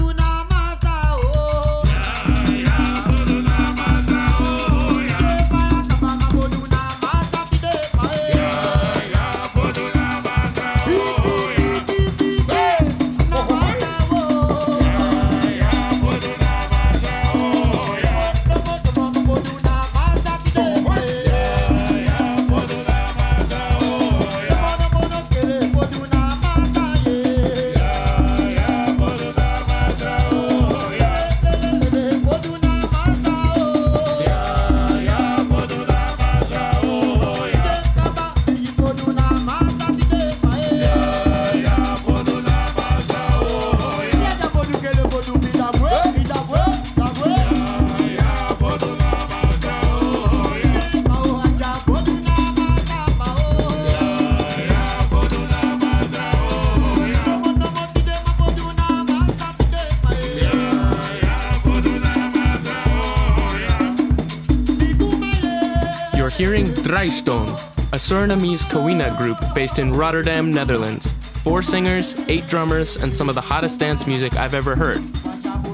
hearing 66.98 67.10
Draaistone, 67.10 67.52
a 67.92 67.96
Surinamese 67.96 68.64
Kawina 68.64 69.16
group 69.16 69.38
based 69.54 69.78
in 69.78 69.94
Rotterdam, 69.94 70.52
Netherlands. 70.52 71.14
Four 71.44 71.62
singers, 71.62 72.16
eight 72.28 72.46
drummers, 72.48 72.96
and 72.96 73.14
some 73.14 73.28
of 73.28 73.34
the 73.34 73.40
hottest 73.40 73.78
dance 73.78 74.06
music 74.06 74.34
I've 74.34 74.54
ever 74.54 74.74
heard. 74.74 74.98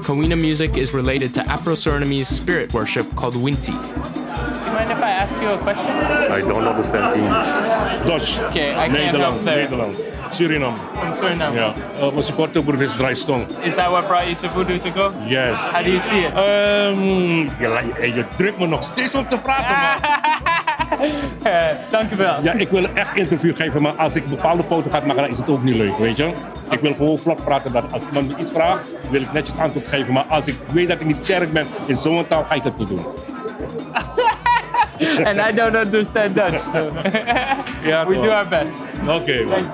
Kawina 0.05 0.39
music 0.39 0.77
is 0.77 0.93
related 0.93 1.33
to 1.33 1.49
Afro 1.49 1.73
Surinamese 1.73 2.27
spirit 2.27 2.73
worship 2.73 3.13
called 3.15 3.35
Winti. 3.35 3.67
Do 3.67 3.71
you 3.71 4.73
mind 4.73 4.91
if 4.91 5.01
I 5.01 5.09
ask 5.09 5.41
you 5.41 5.49
a 5.49 5.57
question? 5.57 5.87
I 5.87 6.39
don't 6.39 6.67
understand 6.67 7.19
English. 7.19 8.07
Dutch. 8.07 8.39
Okay, 8.51 8.75
I 8.75 8.87
can't 8.87 9.15
Nederland, 9.15 9.31
help, 9.31 9.41
sir. 9.41 9.67
Nederland. 9.67 10.15
Suriname. 10.29 10.77
From 10.99 11.13
Suriname. 11.13 11.55
Yeah. 11.55 12.01
Uh, 12.01 12.11
we 12.11 12.21
supporten 12.21 12.65
Burgers 12.65 12.95
Draaistone. 12.95 13.47
Is 13.63 13.75
that 13.75 13.91
what 13.91 14.07
brought 14.07 14.27
you 14.27 14.35
to 14.35 14.49
Voodoo 14.49 14.79
to 14.79 14.91
go? 14.91 15.11
Yes. 15.27 15.57
How 15.71 15.81
do 15.81 15.91
you 15.91 16.01
see 16.01 16.25
it? 16.25 16.33
Um, 16.33 17.49
je, 17.59 18.11
je 18.15 18.25
drukt 18.37 18.59
me 18.59 18.67
nog 18.67 18.83
steeds 18.83 19.15
om 19.15 19.27
te 19.27 19.37
praten, 19.37 19.75
man. 19.75 20.19
Dankjewel. 21.91 22.43
Ja, 22.43 22.51
ik 22.51 22.69
wil 22.69 22.85
echt 22.93 23.15
interview 23.15 23.55
geven, 23.55 23.81
maar 23.81 23.91
als 23.91 24.15
ik 24.15 24.23
een 24.23 24.29
bepaalde 24.29 24.63
foto 24.63 24.89
ga 24.89 24.99
maken, 24.99 25.15
dan 25.15 25.29
is 25.29 25.37
het 25.37 25.49
ook 25.49 25.63
niet 25.63 25.75
leuk, 25.75 25.97
weet 25.97 26.17
je. 26.17 26.31
Ik 26.69 26.79
wil 26.79 26.93
gewoon 26.93 27.17
vlak 27.17 27.43
praten. 27.43 27.71
Dat 27.71 27.83
als 27.91 28.05
iemand 28.05 28.27
me 28.27 28.37
iets 28.37 28.51
vraagt, 28.51 28.87
wil 29.09 29.21
ik 29.21 29.33
netjes 29.33 29.57
antwoord 29.57 29.87
geven. 29.87 30.13
Maar 30.13 30.23
als 30.23 30.47
ik 30.47 30.55
weet 30.71 30.87
dat 30.87 30.99
ik 30.99 31.05
niet 31.05 31.15
sterk 31.15 31.51
ben 31.51 31.65
in 31.85 31.95
zo'n 31.95 32.27
taal, 32.27 32.43
ga 32.43 32.55
ik 32.55 32.63
het 32.63 32.77
niet 32.77 32.87
doen. 32.87 33.05
and 35.27 35.39
I 35.39 35.51
don't 35.51 35.75
understand 35.75 36.35
Dutch, 36.35 36.59
so 36.59 36.91
we 38.07 38.19
do 38.21 38.29
our 38.29 38.47
best. 38.47 38.75
Oké, 39.07 39.43
man. 39.43 39.67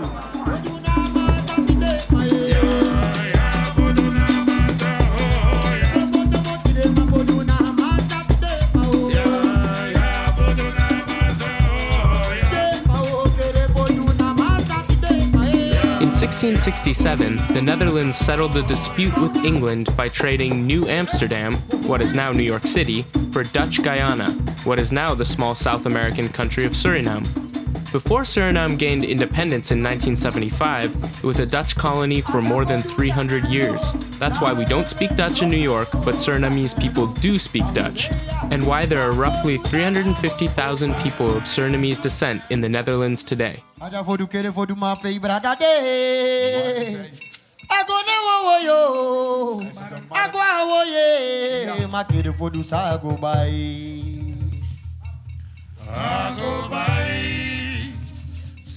1667, 16.43 17.54
the 17.54 17.62
Netherlands 17.62 18.17
settled 18.17 18.56
the 18.56 18.63
dispute 18.63 19.15
with 19.19 19.36
England 19.45 19.95
by 19.95 20.08
trading 20.08 20.63
New 20.63 20.88
Amsterdam, 20.88 21.58
what 21.86 22.01
is 22.01 22.15
now 22.15 22.32
New 22.32 22.41
York 22.41 22.65
City, 22.65 23.04
for 23.32 23.43
Dutch 23.43 23.83
Guyana, 23.83 24.31
what 24.63 24.79
is 24.79 24.92
now 24.92 25.13
the 25.13 25.23
small 25.23 25.54
South 25.54 25.85
American 25.85 26.29
country 26.29 26.65
of 26.65 26.71
Suriname. 26.71 27.50
Before 27.92 28.21
Suriname 28.21 28.77
gained 28.77 29.04
independence 29.04 29.69
in 29.69 29.83
1975, 29.83 31.04
it 31.04 31.23
was 31.23 31.39
a 31.39 31.46
Dutch 31.46 31.75
colony 31.75 32.21
for 32.21 32.42
more 32.42 32.63
than 32.63 32.81
300 32.81 33.44
years. 33.50 33.92
That's 34.17 34.39
why 34.39 34.54
we 34.54 34.63
don't 34.63 34.87
speak 34.87 35.13
Dutch 35.17 35.42
in 35.42 35.50
New 35.50 35.60
York, 35.60 35.92
but 35.92 36.15
Surinamese 36.15 36.79
people 36.79 37.08
do 37.08 37.37
speak 37.37 37.65
Dutch, 37.73 38.10
and 38.50 38.65
why 38.65 38.85
there 38.85 39.02
are 39.02 39.12
roughly 39.12 39.58
350,000 39.58 40.96
people 41.04 41.35
of 41.35 41.44
Surinamese 41.44 42.00
descent 42.00 42.44
in 42.50 42.62
the 42.62 42.69
Netherlands 42.69 43.25
today. 43.25 43.62
Aja 43.81 44.04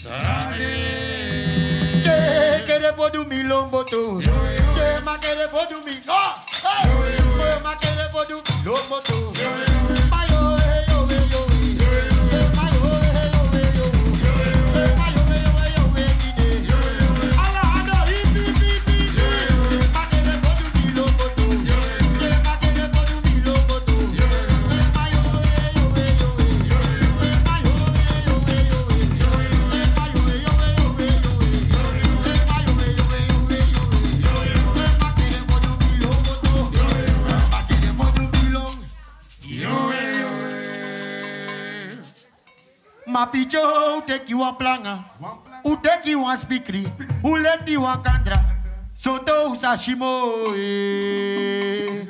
Sade. 0.05 0.72
Je 2.05 2.16
kere 2.66 2.90
fodu 2.96 3.24
mi 3.30 3.42
lomboto. 3.42 4.20
Je 4.76 4.88
ma 5.05 5.14
kere 5.22 5.46
fodu 5.48 5.76
mi. 5.86 5.94
Oh! 6.09 6.32
Hey! 6.64 7.16
Je 7.38 7.50
ma 7.64 7.72
kere 7.82 8.07
fodu 8.12 8.36
mi 8.44 8.55
lomboto. 8.66 9.16
Mayo, 10.12 10.34
Ma 43.35 43.41
picho 43.41 44.01
take 44.07 44.28
you 44.30 44.43
a 44.45 44.53
planga. 44.53 45.05
Who 45.64 45.76
take 45.82 46.07
you 46.07 46.20
a 46.24 46.37
speakery? 46.37 46.87
Who 47.22 47.37
let 47.39 47.66
you 47.66 47.85
a 47.85 47.97
kandra? 47.99 48.37
Soto 48.95 49.55
sashimo. 49.57 50.55
eh. 50.57 52.07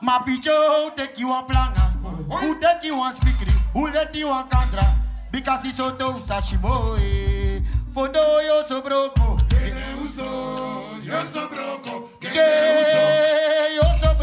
Ma 0.00 0.20
picho 0.24 0.94
take 0.96 1.18
you 1.18 1.30
a 1.30 1.42
planga. 1.42 1.92
Who 2.40 2.58
take 2.58 2.84
you 2.84 2.94
a 2.94 3.12
speakery? 3.12 3.52
Who 3.74 3.88
let 3.90 4.14
you 4.14 4.28
a 4.30 4.48
kandra? 4.50 4.96
Because 5.30 5.70
soto 5.74 6.12
sashimo. 6.14 6.96
eh. 7.00 7.60
Fodo 7.94 8.40
yo 8.42 8.62
so 8.66 8.80
broco. 8.80 9.36
Yo 11.04 11.20
so 11.20 11.48
broco. 11.48 12.08
Yeah, 12.22 13.74
yo 13.74 13.82
so 14.02 14.14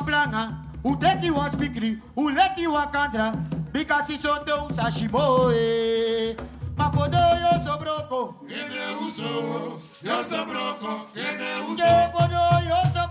planga, 0.00 0.56
who 0.82 0.96
take 0.98 1.22
you 1.22 1.36
a 1.36 1.48
speakery, 1.50 2.00
who 2.14 2.30
let 2.34 2.58
you 2.58 2.74
a 2.74 2.86
kandra, 2.92 3.32
because 3.72 4.08
he 4.08 4.16
so 4.16 4.42
do 4.44 4.52
sashimo. 4.74 5.52
Ma 6.76 6.90
fodo 6.90 7.18
yo 7.40 7.50
so 7.64 7.76
uso, 9.06 9.28
yo 10.02 10.24
so 10.24 10.44
uso. 11.66 11.86
Yo 12.68 12.84
so 12.92 13.09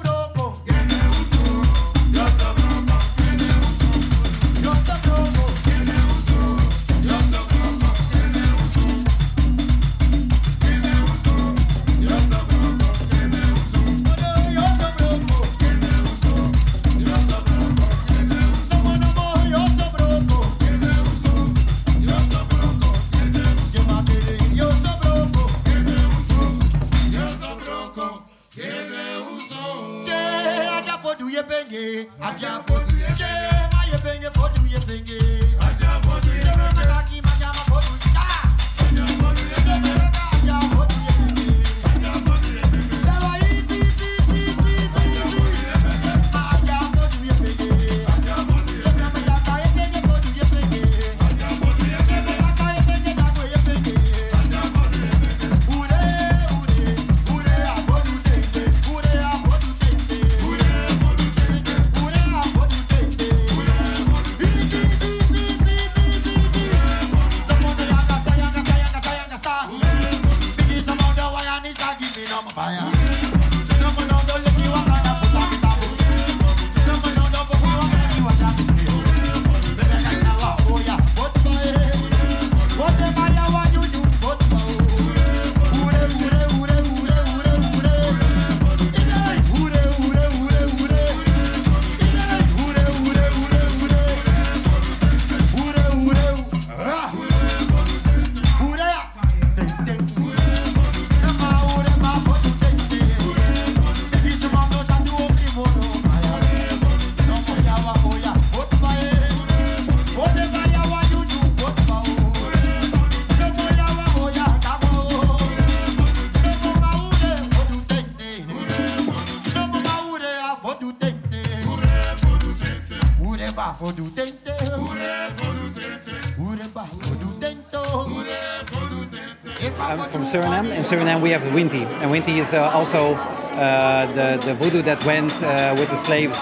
I'm 129.80 130.12
from 130.12 130.26
Suriname. 130.26 130.76
In 130.76 130.84
Suriname, 130.84 131.22
we 131.22 131.32
have 131.32 131.42
Winti, 131.42 131.84
and 132.02 132.12
Winti 132.12 132.38
is 132.38 132.54
uh, 132.54 132.70
also 132.70 133.16
uh, 133.16 134.06
the 134.14 134.38
the 134.46 134.54
voodoo 134.54 134.84
that 134.84 135.04
went 135.06 135.34
uh, 135.42 135.76
with 135.80 135.90
the 135.90 135.98
slaves 135.98 136.38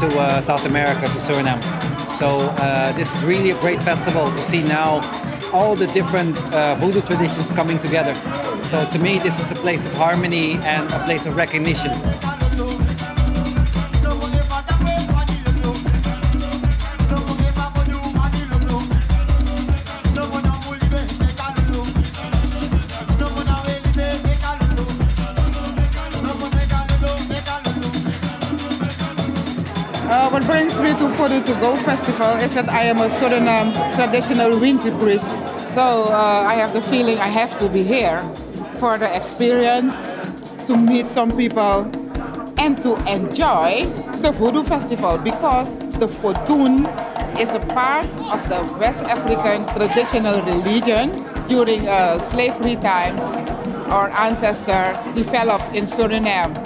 to 0.00 0.06
uh, 0.18 0.40
South 0.40 0.64
America 0.66 1.02
to 1.02 1.18
Suriname. 1.20 1.62
So 2.18 2.28
uh, 2.28 2.92
this 2.92 3.14
is 3.14 3.22
really 3.22 3.50
a 3.50 3.60
great 3.60 3.80
festival 3.82 4.26
to 4.26 4.42
see 4.42 4.62
now 4.62 5.00
all 5.52 5.76
the 5.76 5.86
different 5.88 6.36
uh, 6.52 6.74
voodoo 6.74 7.02
traditions 7.02 7.52
coming 7.52 7.78
together. 7.78 8.14
So 8.68 8.84
to 8.90 8.98
me, 8.98 9.18
this 9.18 9.38
is 9.38 9.50
a 9.52 9.56
place 9.56 9.86
of 9.86 9.94
harmony 9.94 10.54
and 10.64 10.92
a 10.92 10.98
place 11.04 11.26
of 11.26 11.36
recognition. 11.36 11.92
Brings 31.20 31.46
me 31.46 31.54
to 31.54 31.60
Go 31.60 31.76
Festival 31.76 32.38
is 32.38 32.54
that 32.54 32.70
I 32.70 32.84
am 32.84 32.96
a 32.96 33.06
Suriname 33.06 33.74
traditional 33.94 34.52
Winti 34.52 34.90
priest. 34.98 35.42
So 35.68 36.04
uh, 36.04 36.46
I 36.48 36.54
have 36.54 36.72
the 36.72 36.80
feeling 36.80 37.18
I 37.18 37.28
have 37.28 37.58
to 37.58 37.68
be 37.68 37.82
here 37.82 38.22
for 38.78 38.96
the 38.96 39.14
experience, 39.14 40.08
to 40.64 40.74
meet 40.78 41.08
some 41.08 41.30
people, 41.30 41.90
and 42.56 42.80
to 42.80 42.96
enjoy 43.04 43.84
the 44.24 44.32
Voodoo 44.32 44.64
Festival 44.64 45.18
because 45.18 45.78
the 46.00 46.08
Vodun 46.08 46.88
is 47.38 47.52
a 47.52 47.60
part 47.60 48.08
of 48.32 48.40
the 48.48 48.78
West 48.80 49.02
African 49.02 49.66
traditional 49.76 50.40
religion 50.44 51.12
during 51.48 51.86
uh, 51.86 52.18
slavery 52.18 52.76
times. 52.76 53.44
Our 53.92 54.08
ancestor 54.16 54.96
developed 55.14 55.76
in 55.76 55.84
Suriname 55.84 56.56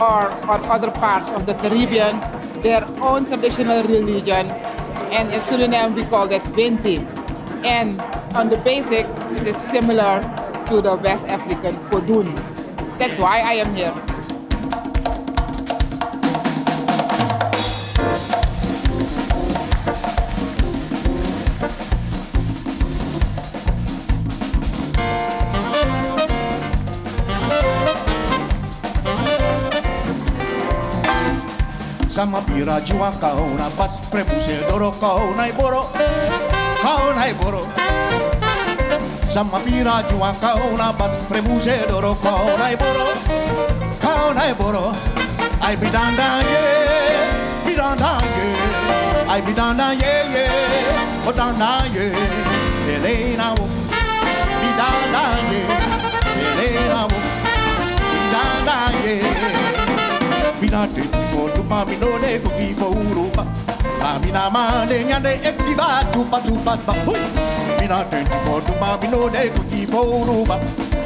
or 0.00 0.32
on 0.50 0.66
other 0.66 0.90
parts 0.90 1.30
of 1.30 1.46
the 1.46 1.54
Caribbean 1.54 2.20
their 2.62 2.84
own 3.02 3.26
traditional 3.26 3.82
religion. 3.84 4.50
And 5.12 5.34
in 5.34 5.40
Suriname, 5.40 5.94
we 5.94 6.04
call 6.04 6.26
that 6.28 6.42
Vinti. 6.54 6.98
And 7.64 8.00
on 8.34 8.48
the 8.48 8.56
basic, 8.58 9.06
it 9.36 9.46
is 9.46 9.56
similar 9.56 10.22
to 10.66 10.80
the 10.80 10.96
West 10.96 11.26
African 11.26 11.74
Vodun. 11.90 12.34
That's 12.98 13.18
why 13.18 13.40
I 13.40 13.54
am 13.54 13.74
here. 13.74 14.11
Sama 32.62 32.78
pira 32.78 32.80
jiwa 32.86 33.10
kauna 33.20 33.70
pas 33.76 33.90
prebuse 34.08 34.54
doro 34.70 34.92
kauna 34.92 35.48
iboro 35.48 35.90
kauna 36.82 37.28
iboro 37.28 37.66
Sama 39.26 39.58
pira 39.58 40.02
jiwa 40.06 40.32
kauna 40.40 40.92
pas 40.92 41.10
prebuse 41.28 41.74
doro 41.90 42.14
kauna 42.22 42.70
iboro 42.70 43.06
kauna 43.98 44.46
iboro 44.50 44.94
Ai 45.60 45.76
bidanda 45.76 46.38
ye 46.38 46.62
bidanda 47.66 48.22
ye. 48.36 48.48
Ai 49.28 49.42
bidanda 49.42 49.90
ye 49.98 50.12
ye. 50.30 50.46
Oh, 51.26 51.32
Odanda 51.32 51.82
ye. 51.90 52.14
Elena 52.94 53.54
oh. 53.54 53.58
wo 53.58 53.66
bidanda 54.62 55.22
ye. 55.50 55.62
Elena 56.46 57.06
oh. 57.06 57.10
wo 57.10 57.18
bidanda 58.06 58.76
ye 59.02 59.91
Mina 60.72 60.86
teti 60.86 61.18
mo 61.36 61.48
tuma 61.52 61.84
mino 61.84 62.16
ne 62.16 62.38
kuki 62.38 62.72
fo 62.72 62.86
uruba 62.88 63.44
Amina 64.00 64.48
mande 64.50 65.04
nyande 65.04 65.32
exiba 65.44 66.02
tupa 66.12 66.40
tupa 66.40 66.76
ba 66.86 66.94
hui 67.04 67.20
Mina 67.78 67.98
teti 68.10 68.36
mo 68.46 68.58
tuma 68.64 68.96
mino 69.02 69.28
ne 69.28 69.50
kuki 69.50 69.84
fo 69.84 70.00
uruba 70.00 70.56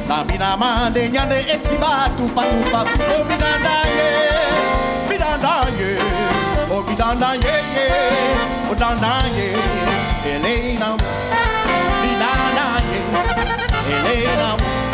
Amina 0.09 0.57
mande 0.57 1.09
nyande 1.11 1.39
exiba 1.55 1.91
tupa 2.17 2.43
tupa 2.53 2.81
Oh 3.11 3.25
midanda 3.29 3.75
ye 3.97 4.09
midanda 5.09 5.55
ye 5.79 5.91
Oh 6.71 6.83
midanda 6.87 7.31
ye 7.45 7.55
ye 7.75 7.87
Oh 8.71 8.75
danda 8.81 9.13
ye 9.37 9.49
Elena 10.31 10.89
midanda 12.03 12.67
ye 12.87 13.01
Elena 13.99 14.86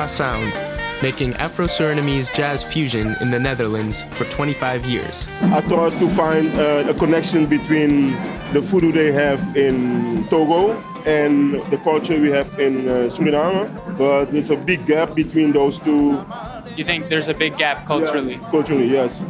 was 0.00 0.16
Fra 0.16 0.24
Fra 0.24 0.54
Sound, 0.54 1.02
making 1.02 1.34
Afro 1.34 1.66
Surinamese 1.66 2.32
jazz 2.34 2.62
fusion 2.62 3.16
in 3.20 3.30
the 3.30 3.38
Netherlands 3.38 4.02
for 4.02 4.24
25 4.24 4.86
years. 4.86 5.28
I 5.42 5.60
thought 5.60 5.92
to 5.92 6.08
find 6.08 6.48
uh, 6.58 6.84
a 6.88 6.94
connection 6.94 7.46
between 7.46 8.12
the 8.52 8.60
voodoo 8.60 8.92
they 8.92 9.12
have 9.12 9.56
in 9.56 10.26
Togo 10.28 10.72
and 11.06 11.54
the 11.70 11.78
culture 11.78 12.18
we 12.20 12.30
have 12.30 12.58
in 12.58 12.88
uh, 12.88 12.92
Suriname, 13.10 13.68
but 13.98 14.32
there's 14.32 14.50
a 14.50 14.56
big 14.56 14.86
gap 14.86 15.14
between 15.14 15.52
those 15.52 15.78
two. 15.78 16.24
You 16.76 16.84
think 16.84 17.08
there's 17.08 17.28
a 17.28 17.34
big 17.34 17.58
gap 17.58 17.86
culturally? 17.86 18.38
Culturally, 18.50 18.86
yes. 18.86 19.24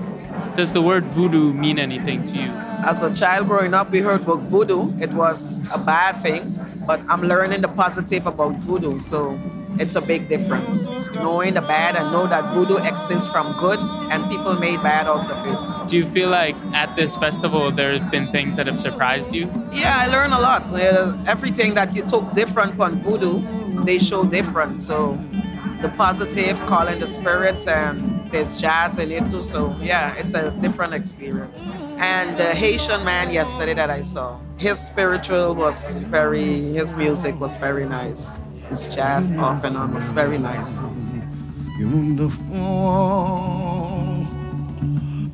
Does 0.56 0.72
the 0.72 0.82
word 0.82 1.04
voodoo 1.04 1.52
mean 1.52 1.78
anything 1.78 2.22
to 2.24 2.36
you? 2.36 2.50
As 2.84 3.02
a 3.02 3.14
child 3.14 3.46
growing 3.46 3.74
up, 3.74 3.90
we 3.90 4.00
heard 4.00 4.22
about 4.22 4.40
voodoo. 4.40 4.90
It 5.00 5.12
was 5.12 5.60
a 5.74 5.84
bad 5.84 6.12
thing, 6.16 6.42
but 6.86 7.00
I'm 7.08 7.22
learning 7.22 7.60
the 7.60 7.68
positive 7.68 8.26
about 8.26 8.56
voodoo, 8.56 8.98
so 8.98 9.38
it's 9.78 9.94
a 9.94 10.00
big 10.00 10.28
difference. 10.28 10.88
Knowing 11.14 11.54
the 11.54 11.60
bad 11.60 11.96
and 11.96 12.10
know 12.12 12.26
that 12.26 12.52
voodoo 12.52 12.76
exists 12.76 13.28
from 13.28 13.56
good 13.58 13.78
and 14.10 14.28
people 14.30 14.54
made 14.54 14.82
bad 14.82 15.06
out 15.06 15.30
of 15.30 15.46
it. 15.46 15.88
Do 15.88 15.96
you 15.96 16.06
feel 16.06 16.30
like 16.30 16.54
at 16.74 16.94
this 16.96 17.16
festival 17.16 17.70
there 17.70 17.98
have 17.98 18.10
been 18.10 18.26
things 18.28 18.56
that 18.56 18.66
have 18.66 18.78
surprised 18.78 19.34
you? 19.34 19.50
Yeah, 19.72 19.98
I 19.98 20.06
learned 20.06 20.34
a 20.34 20.40
lot. 20.40 20.62
Uh, 20.72 21.16
everything 21.26 21.74
that 21.74 21.94
you 21.94 22.02
took 22.02 22.34
different 22.34 22.74
from 22.74 23.00
voodoo, 23.00 23.40
they 23.84 23.98
show 23.98 24.24
different. 24.24 24.82
So 24.82 25.18
the 25.80 25.88
positive, 25.90 26.58
calling 26.66 27.00
the 27.00 27.06
spirits, 27.06 27.66
and 27.66 28.30
there's 28.30 28.56
jazz 28.56 28.98
in 28.98 29.10
it 29.10 29.28
too. 29.28 29.42
So 29.42 29.74
yeah, 29.80 30.14
it's 30.14 30.34
a 30.34 30.50
different 30.60 30.94
experience. 30.94 31.70
And 31.98 32.36
the 32.36 32.54
Haitian 32.54 33.04
man 33.04 33.30
yesterday 33.30 33.74
that 33.74 33.90
I 33.90 34.02
saw, 34.02 34.38
his 34.58 34.78
spiritual 34.78 35.54
was 35.54 35.96
very, 35.98 36.60
his 36.72 36.92
music 36.94 37.38
was 37.40 37.56
very 37.56 37.88
nice. 37.88 38.40
His 38.70 38.86
jazz 38.86 39.32
off 39.32 39.64
and 39.64 39.76
on 39.76 39.92
was 39.92 40.10
very 40.10 40.38
nice. 40.38 40.84
Give 41.76 41.90
him 41.90 42.14
the 42.14 42.30
phone. 42.30 44.24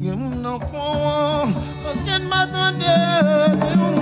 Give 0.00 0.14
him. 0.14 0.42
Let's 0.42 2.00
get 2.06 2.22
my 2.22 2.46
Give 2.46 3.76
him 3.76 3.96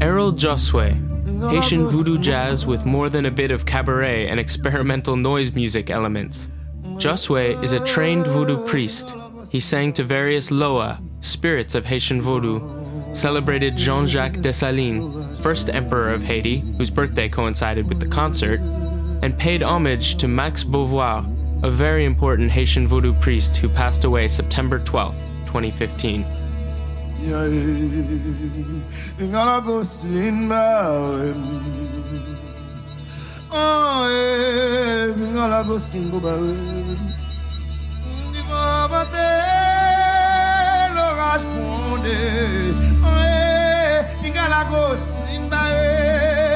Erol 0.00 0.32
Josué, 0.32 0.94
Haitian 1.50 1.88
voodoo 1.88 2.18
jazz 2.18 2.64
with 2.64 2.86
more 2.86 3.08
than 3.08 3.26
a 3.26 3.32
bit 3.32 3.50
of 3.50 3.66
cabaret 3.66 4.28
and 4.28 4.38
experimental 4.38 5.16
noise 5.16 5.52
music 5.52 5.90
elements. 5.90 6.48
Josué 6.96 7.62
is 7.62 7.72
a 7.72 7.84
trained 7.84 8.26
voodoo 8.26 8.66
priest. 8.66 9.14
He 9.50 9.60
sang 9.60 9.92
to 9.94 10.04
various 10.04 10.50
Loa, 10.50 11.00
spirits 11.20 11.74
of 11.74 11.84
Haitian 11.84 12.22
voodoo, 12.22 12.60
celebrated 13.14 13.76
Jean 13.76 14.06
Jacques 14.06 14.38
Dessalines, 14.38 15.38
first 15.40 15.68
emperor 15.70 16.10
of 16.10 16.22
Haiti, 16.22 16.60
whose 16.76 16.90
birthday 16.90 17.28
coincided 17.28 17.88
with 17.88 18.00
the 18.00 18.06
concert, 18.06 18.60
and 19.22 19.38
paid 19.38 19.62
homage 19.62 20.16
to 20.16 20.28
Max 20.28 20.64
Beauvoir, 20.64 21.24
a 21.62 21.70
very 21.70 22.04
important 22.04 22.50
Haitian 22.50 22.86
voodoo 22.88 23.14
priest 23.14 23.56
who 23.56 23.68
passed 23.68 24.04
away 24.04 24.28
September 24.28 24.78
12, 24.78 25.14
2015. 25.46 26.24
An 33.50 34.10
e, 34.10 35.12
mingan 35.16 35.48
la 35.50 35.62
gosin 35.62 36.10
bo 36.10 36.18
ba 36.20 36.32
e 36.36 36.96
Di 38.32 38.40
van 38.48 38.90
vante, 38.90 39.30
l'oraj 40.94 41.42
konde 41.52 42.18
An 43.08 43.24
e, 43.24 44.20
mingan 44.22 44.48
la 44.50 44.62
gosin 44.70 45.48
ba 45.48 45.62
e 45.72 46.47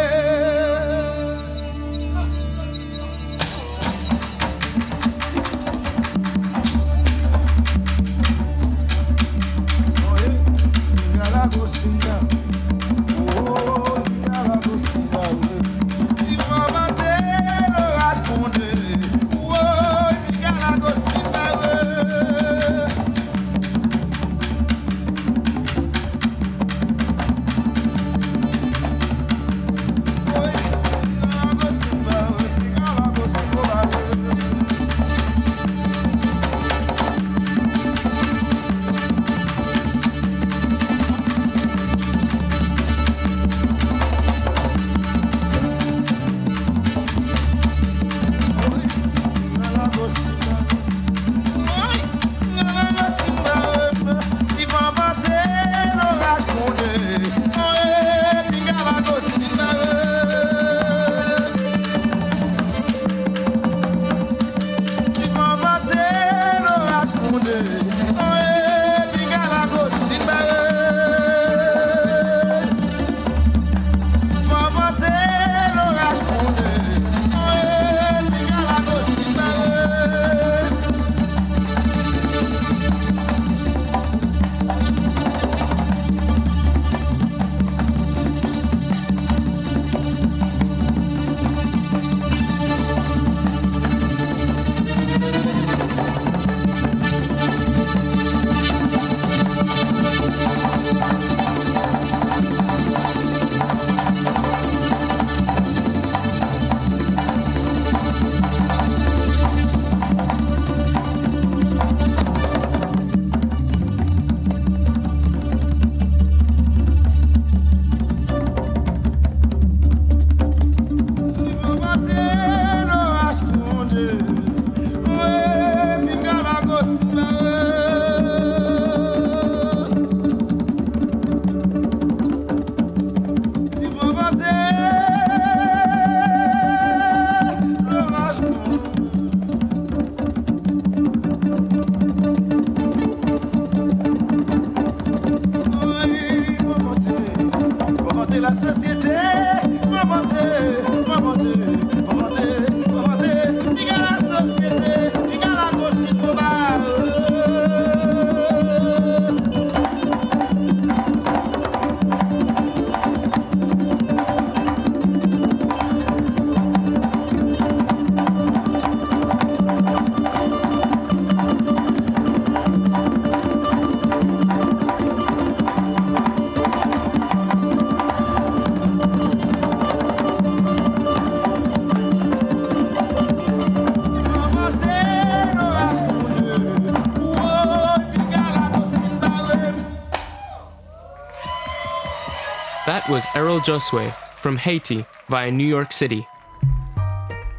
That 193.02 193.10
was 193.10 193.24
Erol 193.34 193.58
Josué 193.58 194.14
from 194.36 194.56
Haiti 194.56 195.04
via 195.28 195.50
New 195.50 195.66
York 195.66 195.90
City. 195.90 196.24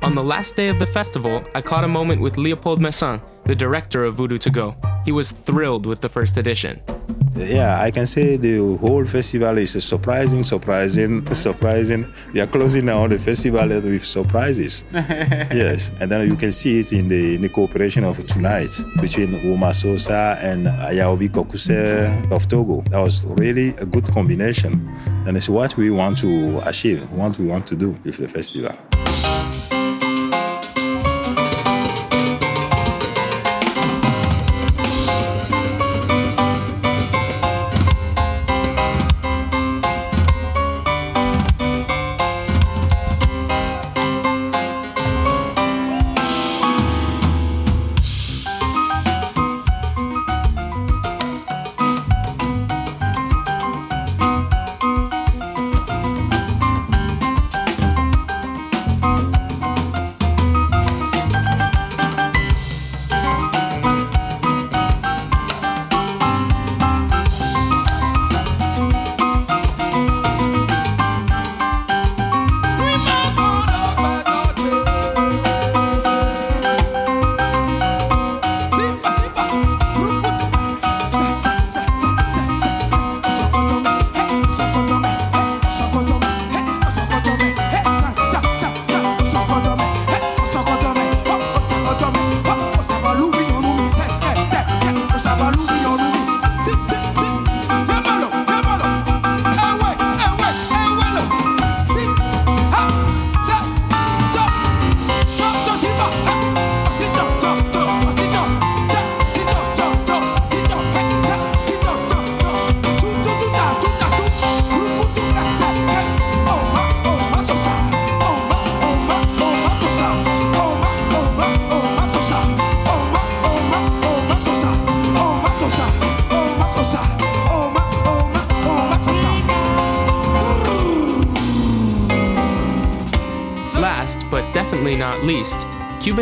On 0.01 0.15
the 0.15 0.23
last 0.23 0.55
day 0.55 0.69
of 0.69 0.79
the 0.79 0.85
festival, 0.85 1.43
I 1.53 1.61
caught 1.61 1.83
a 1.83 1.87
moment 1.87 2.21
with 2.21 2.37
Leopold 2.37 2.79
Messin, 2.79 3.21
the 3.45 3.53
director 3.53 4.05
of 4.05 4.15
Voodoo 4.15 4.37
to 4.37 4.49
Go. 4.49 4.73
He 5.03 5.11
was 5.11 5.33
thrilled 5.33 5.85
with 5.85 5.99
the 5.99 6.07
first 6.07 6.37
edition. 6.37 6.81
Yeah, 7.35 7.81
I 7.81 7.89
can 7.89 8.05
say 8.05 8.37
the 8.37 8.77
whole 8.77 9.05
festival 9.05 9.57
is 9.57 9.71
surprising, 9.83 10.43
surprising, 10.43 11.33
surprising. 11.33 12.05
We 12.31 12.41
are 12.41 12.47
closing 12.47 12.85
now 12.85 13.07
the 13.07 13.17
festival 13.17 13.67
with 13.67 14.05
surprises. 14.05 14.83
yes, 14.93 15.89
and 15.99 16.11
then 16.11 16.27
you 16.27 16.35
can 16.35 16.53
see 16.53 16.79
it 16.79 16.93
in 16.93 17.07
the, 17.07 17.35
in 17.35 17.41
the 17.41 17.49
cooperation 17.49 18.03
of 18.03 18.23
tonight 18.27 18.71
between 19.01 19.33
Omar 19.51 19.73
Sosa 19.73 20.37
and 20.41 20.67
Ayaovi 20.67 21.29
Kokuse 21.29 22.31
of 22.31 22.47
Togo. 22.47 22.81
That 22.89 22.99
was 22.99 23.25
really 23.25 23.69
a 23.77 23.85
good 23.85 24.05
combination, 24.11 24.87
and 25.25 25.35
it's 25.35 25.49
what 25.49 25.75
we 25.75 25.89
want 25.89 26.19
to 26.19 26.61
achieve, 26.67 27.11
what 27.11 27.39
we 27.39 27.45
want 27.47 27.65
to 27.67 27.75
do 27.75 27.97
with 28.03 28.17
the 28.17 28.27
festival. 28.27 28.77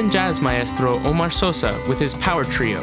Cuban 0.01 0.13
jazz 0.13 0.41
maestro 0.41 0.97
Omar 1.03 1.29
Sosa 1.29 1.79
with 1.87 1.99
his 1.99 2.15
power 2.15 2.43
trio, 2.43 2.81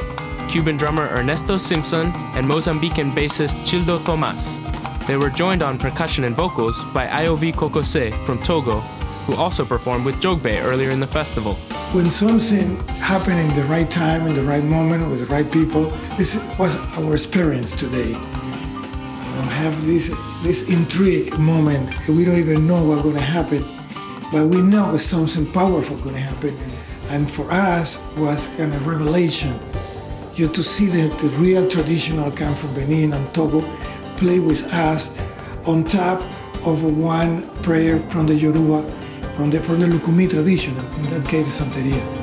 Cuban 0.48 0.76
drummer 0.76 1.08
Ernesto 1.08 1.58
Simpson, 1.58 2.12
and 2.36 2.46
Mozambican 2.46 3.10
bassist 3.10 3.56
Childo 3.66 3.98
Tomas. 4.04 4.56
They 5.08 5.16
were 5.16 5.28
joined 5.28 5.60
on 5.60 5.78
percussion 5.78 6.22
and 6.22 6.36
vocals 6.36 6.80
by 6.94 7.08
Iovi 7.08 7.52
Kokose 7.52 8.14
from 8.24 8.38
Togo, 8.38 8.78
who 9.26 9.34
also 9.34 9.64
performed 9.64 10.04
with 10.04 10.14
Jogbe 10.20 10.62
earlier 10.62 10.92
in 10.92 11.00
the 11.00 11.08
festival. 11.08 11.54
When 11.92 12.08
something 12.08 12.76
happened 13.00 13.40
in 13.40 13.52
the 13.56 13.64
right 13.64 13.90
time, 13.90 14.28
in 14.28 14.34
the 14.34 14.44
right 14.44 14.62
moment, 14.62 15.10
with 15.10 15.18
the 15.18 15.26
right 15.26 15.50
people, 15.50 15.86
this 16.16 16.36
was 16.56 16.76
our 16.96 17.14
experience 17.14 17.72
today. 17.72 18.12
Know, 18.12 19.42
have 19.58 19.84
this 19.84 20.16
this 20.44 20.62
intrigue 20.68 21.36
moment. 21.36 21.90
We 22.06 22.24
don't 22.24 22.38
even 22.38 22.68
know 22.68 22.84
what's 22.84 23.02
going 23.02 23.16
to 23.16 23.20
happen, 23.20 23.64
but 24.30 24.46
we 24.46 24.62
know 24.62 24.96
something 24.98 25.50
powerful 25.50 25.96
going 25.96 26.14
to 26.14 26.20
happen. 26.20 26.67
And 27.10 27.30
for 27.30 27.50
us, 27.50 27.98
was 28.16 28.48
kind 28.56 28.72
of 28.74 28.86
revelation. 28.86 29.58
You 30.34 30.48
to 30.48 30.62
see 30.62 30.86
the, 30.86 31.08
the 31.16 31.28
real 31.38 31.68
traditional 31.68 32.30
come 32.30 32.54
from 32.54 32.74
Benin 32.74 33.12
and 33.12 33.34
Togo 33.34 33.60
play 34.16 34.38
with 34.40 34.62
us 34.72 35.10
on 35.66 35.84
top 35.84 36.20
of 36.66 36.82
one 36.84 37.48
prayer 37.62 37.98
from 38.10 38.26
the 38.26 38.34
Yoruba, 38.34 38.82
from 39.36 39.50
the 39.50 39.60
from 39.60 39.80
the 39.80 39.86
Lukumi 39.86 40.28
tradition. 40.28 40.76
In 40.76 41.04
that 41.10 41.26
case, 41.28 41.58
the 41.58 41.64
Santeria. 41.64 42.17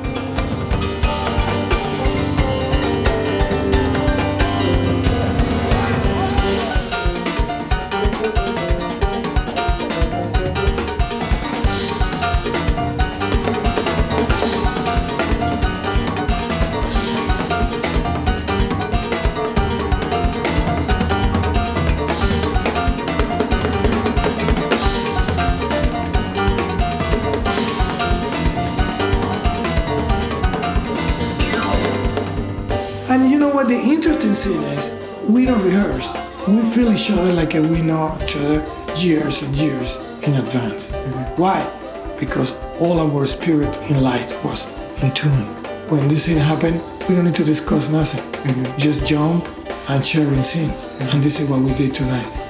Interesting 34.26 34.60
thing 34.60 34.78
is? 34.78 35.28
We 35.28 35.44
don't 35.44 35.62
rehearse. 35.62 36.08
We 36.48 36.62
feel 36.70 36.92
each 36.92 37.10
other 37.10 37.32
like 37.32 37.54
we 37.54 37.82
know 37.82 38.16
each 38.22 38.36
other 38.36 38.64
years 38.96 39.42
and 39.42 39.54
years 39.54 39.96
in 40.26 40.34
advance. 40.34 40.90
Mm-hmm. 40.90 41.40
Why? 41.40 42.16
Because 42.18 42.54
all 42.80 42.98
our 43.00 43.26
spirit 43.26 43.76
in 43.90 44.02
light 44.02 44.32
was 44.44 44.66
in 45.02 45.12
tune. 45.12 45.46
When 45.90 46.08
this 46.08 46.26
thing 46.26 46.38
happened, 46.38 46.80
we 47.08 47.14
don't 47.14 47.24
need 47.24 47.34
to 47.36 47.44
discuss 47.44 47.88
nothing. 47.88 48.22
Mm-hmm. 48.42 48.78
Just 48.78 49.06
jump 49.06 49.46
and 49.90 50.04
sharing 50.04 50.42
things. 50.42 50.86
Mm-hmm. 50.86 51.16
And 51.16 51.24
this 51.24 51.40
is 51.40 51.48
what 51.48 51.60
we 51.60 51.74
did 51.74 51.94
tonight. 51.94 52.45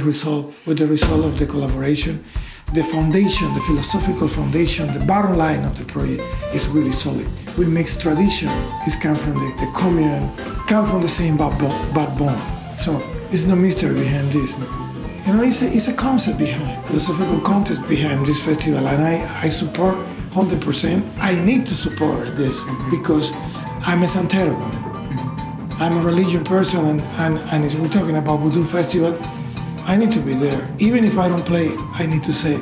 The 0.00 0.06
result, 0.06 0.52
with 0.66 0.78
the 0.78 0.86
result 0.86 1.24
of 1.24 1.38
the 1.38 1.46
collaboration. 1.46 2.24
The 2.72 2.84
foundation, 2.84 3.52
the 3.54 3.60
philosophical 3.60 4.28
foundation, 4.28 4.92
the 4.92 5.04
bottom 5.04 5.36
line 5.36 5.64
of 5.64 5.76
the 5.76 5.84
project 5.84 6.22
is 6.54 6.68
really 6.68 6.92
solid. 6.92 7.26
We 7.58 7.66
mix 7.66 7.98
tradition, 7.98 8.48
it's 8.86 8.96
come 8.96 9.16
from 9.16 9.34
the, 9.34 9.50
the 9.58 9.70
commune, 9.74 10.30
come 10.66 10.86
from 10.86 11.02
the 11.02 11.08
same 11.08 11.36
backbone. 11.36 12.38
So 12.76 13.02
it's 13.30 13.44
no 13.44 13.56
mystery 13.56 13.94
behind 13.94 14.32
this. 14.32 14.52
You 15.26 15.34
know, 15.34 15.42
it's 15.42 15.62
a, 15.62 15.66
it's 15.66 15.88
a 15.88 15.92
concept 15.92 16.38
behind, 16.38 16.86
philosophical 16.86 17.40
context 17.40 17.86
behind 17.88 18.24
this 18.26 18.42
festival, 18.44 18.86
and 18.86 19.02
I, 19.02 19.14
I 19.42 19.48
support 19.48 19.96
100%. 20.30 21.02
I 21.20 21.44
need 21.44 21.66
to 21.66 21.74
support 21.74 22.36
this 22.36 22.62
because 22.90 23.32
I'm 23.86 24.02
a 24.02 24.06
Santero. 24.06 24.54
Mm-hmm. 24.54 25.82
I'm 25.82 25.98
a 25.98 26.02
religion 26.02 26.44
person, 26.44 26.86
and, 26.86 27.00
and, 27.18 27.38
and 27.52 27.82
we're 27.82 27.88
talking 27.88 28.16
about 28.16 28.38
Voodoo 28.38 28.64
Festival, 28.64 29.18
I 29.86 29.96
need 29.96 30.12
to 30.12 30.20
be 30.20 30.34
there. 30.34 30.68
Even 30.78 31.04
if 31.04 31.18
I 31.18 31.28
don't 31.28 31.44
play, 31.44 31.68
I 31.94 32.06
need 32.06 32.22
to 32.24 32.32
say, 32.32 32.60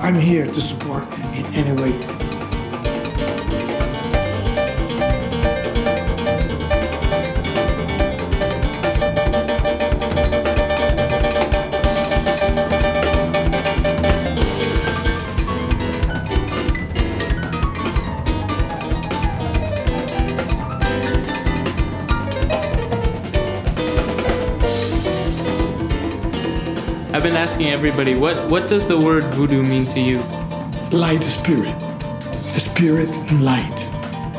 I'm 0.00 0.14
here 0.14 0.46
to 0.46 0.60
support 0.60 1.04
in 1.34 1.44
any 1.54 1.72
way. 1.80 2.17
Asking 27.58 27.72
everybody, 27.72 28.14
what, 28.14 28.48
what 28.48 28.68
does 28.68 28.86
the 28.86 28.96
word 28.96 29.24
voodoo 29.34 29.64
mean 29.64 29.84
to 29.84 29.98
you? 29.98 30.18
Light 30.92 31.24
spirit, 31.24 31.76
spirit 32.52 33.16
in 33.32 33.42
light, 33.44 33.78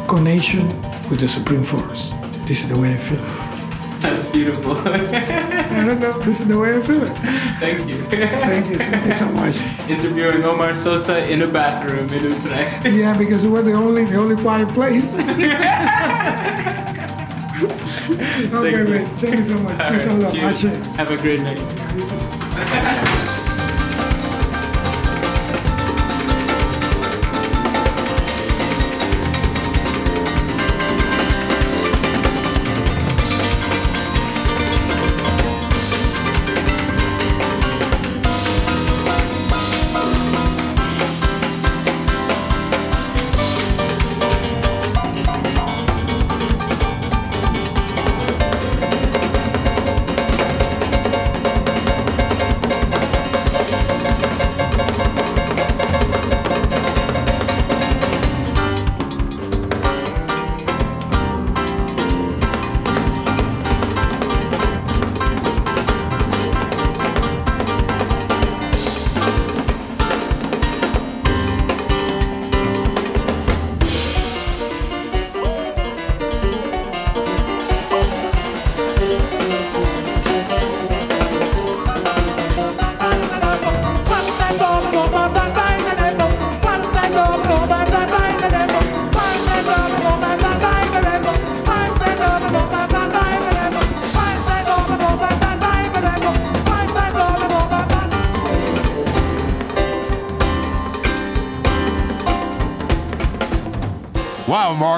connection 0.07 0.65
with 1.09 1.19
the 1.19 1.27
Supreme 1.27 1.63
Force. 1.63 2.13
This 2.47 2.63
is 2.63 2.69
the 2.69 2.77
way 2.77 2.93
I 2.93 2.97
feel 2.97 3.19
it. 3.19 4.01
That's 4.01 4.29
beautiful. 4.29 4.71
I 4.87 5.85
don't 5.85 5.99
know, 5.99 6.17
this 6.19 6.39
is 6.39 6.47
the 6.47 6.57
way 6.57 6.77
I 6.77 6.81
feel 6.81 7.03
it. 7.03 7.11
Thank 7.59 7.89
you. 7.89 8.01
Thank 8.05 8.69
you, 8.69 8.77
thank 8.77 9.05
you 9.05 9.11
so 9.11 9.29
much. 9.33 9.57
Interviewing 9.89 10.45
Omar 10.45 10.73
Sosa 10.73 11.29
in 11.29 11.41
a 11.41 11.47
bathroom 11.47 12.07
in 12.13 12.23
Utrecht. 12.23 12.85
Yeah, 12.85 13.17
because 13.17 13.45
we're 13.45 13.63
the 13.63 13.73
only 13.73 14.05
the 14.05 14.15
only 14.15 14.37
quiet 14.37 14.69
place. 14.69 15.13
okay, 18.53 18.83
man. 18.83 19.05
Thank 19.13 19.35
you 19.35 19.43
so 19.43 19.59
much. 19.59 19.77
Peace 19.91 20.07
and 20.07 20.23
love. 20.23 20.33
Have 20.95 21.11
a 21.11 21.17
great 21.17 21.41
night. 21.41 22.28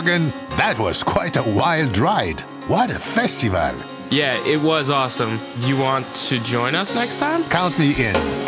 Morgan, 0.02 0.34
that 0.58 0.80
was 0.80 1.04
quite 1.04 1.38
a 1.38 1.44
wild 1.44 2.00
ride. 2.00 2.42
What 2.66 2.90
a 2.90 2.98
festival! 2.98 3.76
Yeah, 4.10 4.44
it 4.48 4.60
was 4.60 4.90
awesome. 4.90 5.40
Do 5.60 5.68
you 5.68 5.78
want 5.78 6.12
to 6.28 6.40
join 6.40 6.74
us 6.74 6.96
next 6.96 7.20
time? 7.20 7.44
Count 7.50 7.78
me 7.78 7.92
in. 7.92 8.41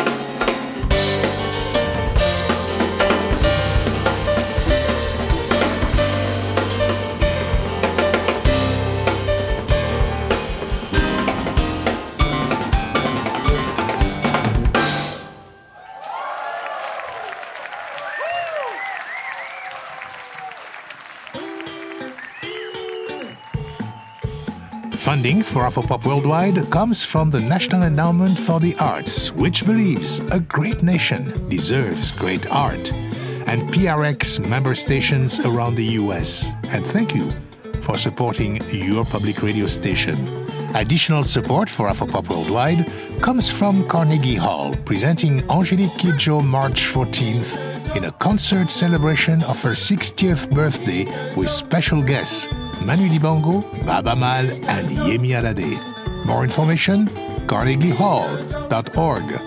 Funding 25.24 25.42
for 25.42 25.62
Afropop 25.62 26.04
Worldwide 26.04 26.70
comes 26.70 27.02
from 27.02 27.30
the 27.30 27.40
National 27.40 27.84
Endowment 27.84 28.38
for 28.38 28.60
the 28.60 28.76
Arts, 28.76 29.32
which 29.32 29.64
believes 29.64 30.18
a 30.32 30.38
great 30.38 30.82
nation 30.82 31.48
deserves 31.48 32.12
great 32.12 32.46
art, 32.52 32.92
and 33.46 33.62
PRX 33.72 34.38
member 34.46 34.74
stations 34.74 35.40
around 35.40 35.76
the 35.76 35.96
US. 35.98 36.52
And 36.64 36.84
thank 36.84 37.14
you 37.14 37.32
for 37.80 37.96
supporting 37.96 38.60
your 38.68 39.06
public 39.06 39.42
radio 39.42 39.66
station. 39.66 40.18
Additional 40.74 41.24
support 41.24 41.70
for 41.70 41.88
Afropop 41.88 42.28
Worldwide 42.28 42.84
comes 43.22 43.48
from 43.48 43.88
Carnegie 43.88 44.36
Hall, 44.36 44.76
presenting 44.84 45.40
Angelique 45.50 45.96
Kidjo 45.96 46.44
March 46.44 46.82
14th 46.82 47.96
in 47.96 48.04
a 48.04 48.12
concert 48.12 48.70
celebration 48.70 49.42
of 49.44 49.62
her 49.62 49.72
60th 49.72 50.50
birthday 50.50 51.06
with 51.34 51.48
special 51.48 52.02
guests 52.02 52.46
Manu 52.82 53.08
Dibango, 53.08 53.62
Baaba 53.84 54.14
Maal, 54.16 54.50
and 54.68 54.88
Yemi 54.88 55.34
Alade. 55.38 55.78
More 56.24 56.42
information, 56.44 57.08
carnegiehall.org. 57.46 59.40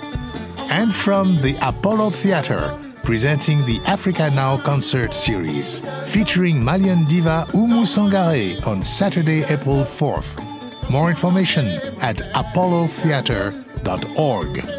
And 0.70 0.94
from 0.94 1.38
the 1.42 1.58
Apollo 1.62 2.10
Theater, 2.12 2.78
presenting 3.04 3.66
the 3.66 3.80
Africa 3.86 4.30
Now 4.30 4.58
concert 4.58 5.14
series, 5.14 5.82
featuring 6.06 6.62
Malian 6.64 7.06
diva 7.06 7.46
Oumou 7.54 7.86
Sangaré 7.86 8.62
on 8.68 8.84
Saturday, 8.84 9.44
April 9.46 9.84
4th. 9.86 10.38
More 10.90 11.10
information 11.10 11.68
at 12.02 12.18
apollotheater.org. 12.36 14.77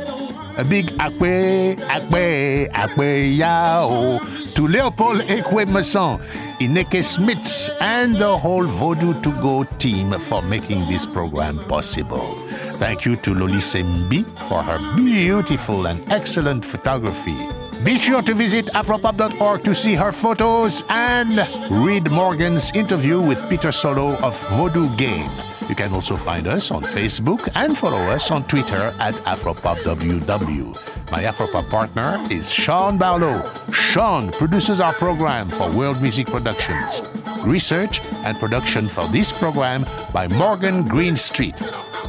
A 0.59 0.65
big 0.65 0.87
akwe, 0.99 1.77
akwe, 1.87 2.69
akwe 2.73 3.37
yao 3.37 4.19
to 4.57 4.67
Leopold 4.67 5.21
Ekwe 5.29 5.69
Masson, 5.69 6.19
Ineke 6.59 7.01
Smits, 7.05 7.71
and 7.81 8.17
the 8.17 8.37
whole 8.37 8.65
Vodou 8.67 9.23
to 9.23 9.31
Go 9.41 9.63
team 9.79 10.11
for 10.19 10.43
making 10.43 10.81
this 10.89 11.07
program 11.07 11.61
possible. 11.69 12.35
Thank 12.79 13.05
you 13.05 13.15
to 13.17 13.35
Loli 13.35 13.63
Sembi 13.63 14.25
for 14.49 14.65
her 14.65 14.79
beautiful 14.97 15.87
and 15.87 16.03
excellent 16.13 16.65
photography. 16.65 17.39
Be 17.85 17.97
sure 17.97 18.23
to 18.23 18.35
visit 18.35 18.67
afropop.org 18.75 19.63
to 19.63 19.75
see 19.77 19.95
her 19.95 20.11
photos 20.11 20.83
and 20.89 21.39
read 21.71 22.11
Morgan's 22.11 22.73
interview 22.75 23.21
with 23.21 23.49
Peter 23.49 23.71
Solo 23.71 24.17
of 24.17 24.35
Vaudou 24.49 24.89
Game. 24.99 25.31
You 25.69 25.75
can 25.75 25.93
also 25.93 26.17
find 26.17 26.47
us 26.47 26.71
on 26.71 26.83
Facebook 26.83 27.51
and 27.55 27.77
follow 27.77 27.99
us 27.99 28.31
on 28.31 28.45
Twitter 28.45 28.95
at 28.99 29.15
AfropopWW. 29.27 31.11
My 31.11 31.23
Afropop 31.25 31.69
partner 31.69 32.19
is 32.31 32.51
Sean 32.51 32.97
Barlow. 32.97 33.51
Sean 33.71 34.33
produces 34.33 34.81
our 34.81 34.95
program 34.95 35.51
for 35.51 35.71
World 35.71 36.01
Music 36.01 36.27
Productions. 36.27 37.03
Research 37.45 38.01
and 38.25 38.39
production 38.39 38.89
for 38.89 39.07
this 39.09 39.31
program 39.31 39.85
by 40.13 40.27
Morgan 40.27 40.85
Greenstreet. 40.89 41.61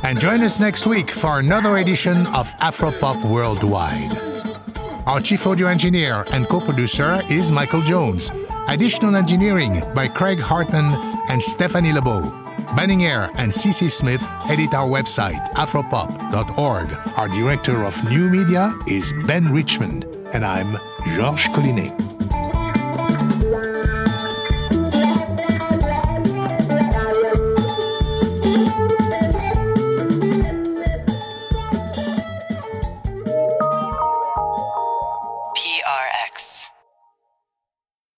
And 0.04 0.20
join 0.20 0.42
us 0.42 0.60
next 0.60 0.88
week 0.88 1.12
for 1.12 1.40
another 1.40 1.78
edition 1.78 2.28
of 2.28 2.52
Afropop 2.60 3.30
Worldwide. 3.30 4.18
Our 5.06 5.20
chief 5.20 5.46
audio 5.46 5.68
engineer 5.68 6.26
and 6.32 6.48
co 6.48 6.62
producer 6.62 7.22
is 7.30 7.52
Michael 7.52 7.82
Jones. 7.82 8.32
Additional 8.70 9.16
engineering 9.16 9.84
by 9.94 10.08
Craig 10.08 10.40
Hartman 10.40 10.94
and 11.28 11.42
Stephanie 11.42 11.92
LeBeau. 11.92 12.49
Banning 12.76 13.04
Eyre 13.04 13.32
and 13.36 13.52
CC 13.52 13.90
Smith 13.90 14.24
edit 14.48 14.74
our 14.74 14.88
website, 14.88 15.44
afropop.org. 15.54 16.94
Our 17.18 17.28
director 17.30 17.84
of 17.84 18.04
new 18.10 18.30
media 18.30 18.74
is 18.88 19.12
Ben 19.26 19.52
Richmond, 19.52 20.06
and 20.34 20.46
I'm 20.46 20.78
Georges 21.16 21.48
Collinet. 21.48 22.09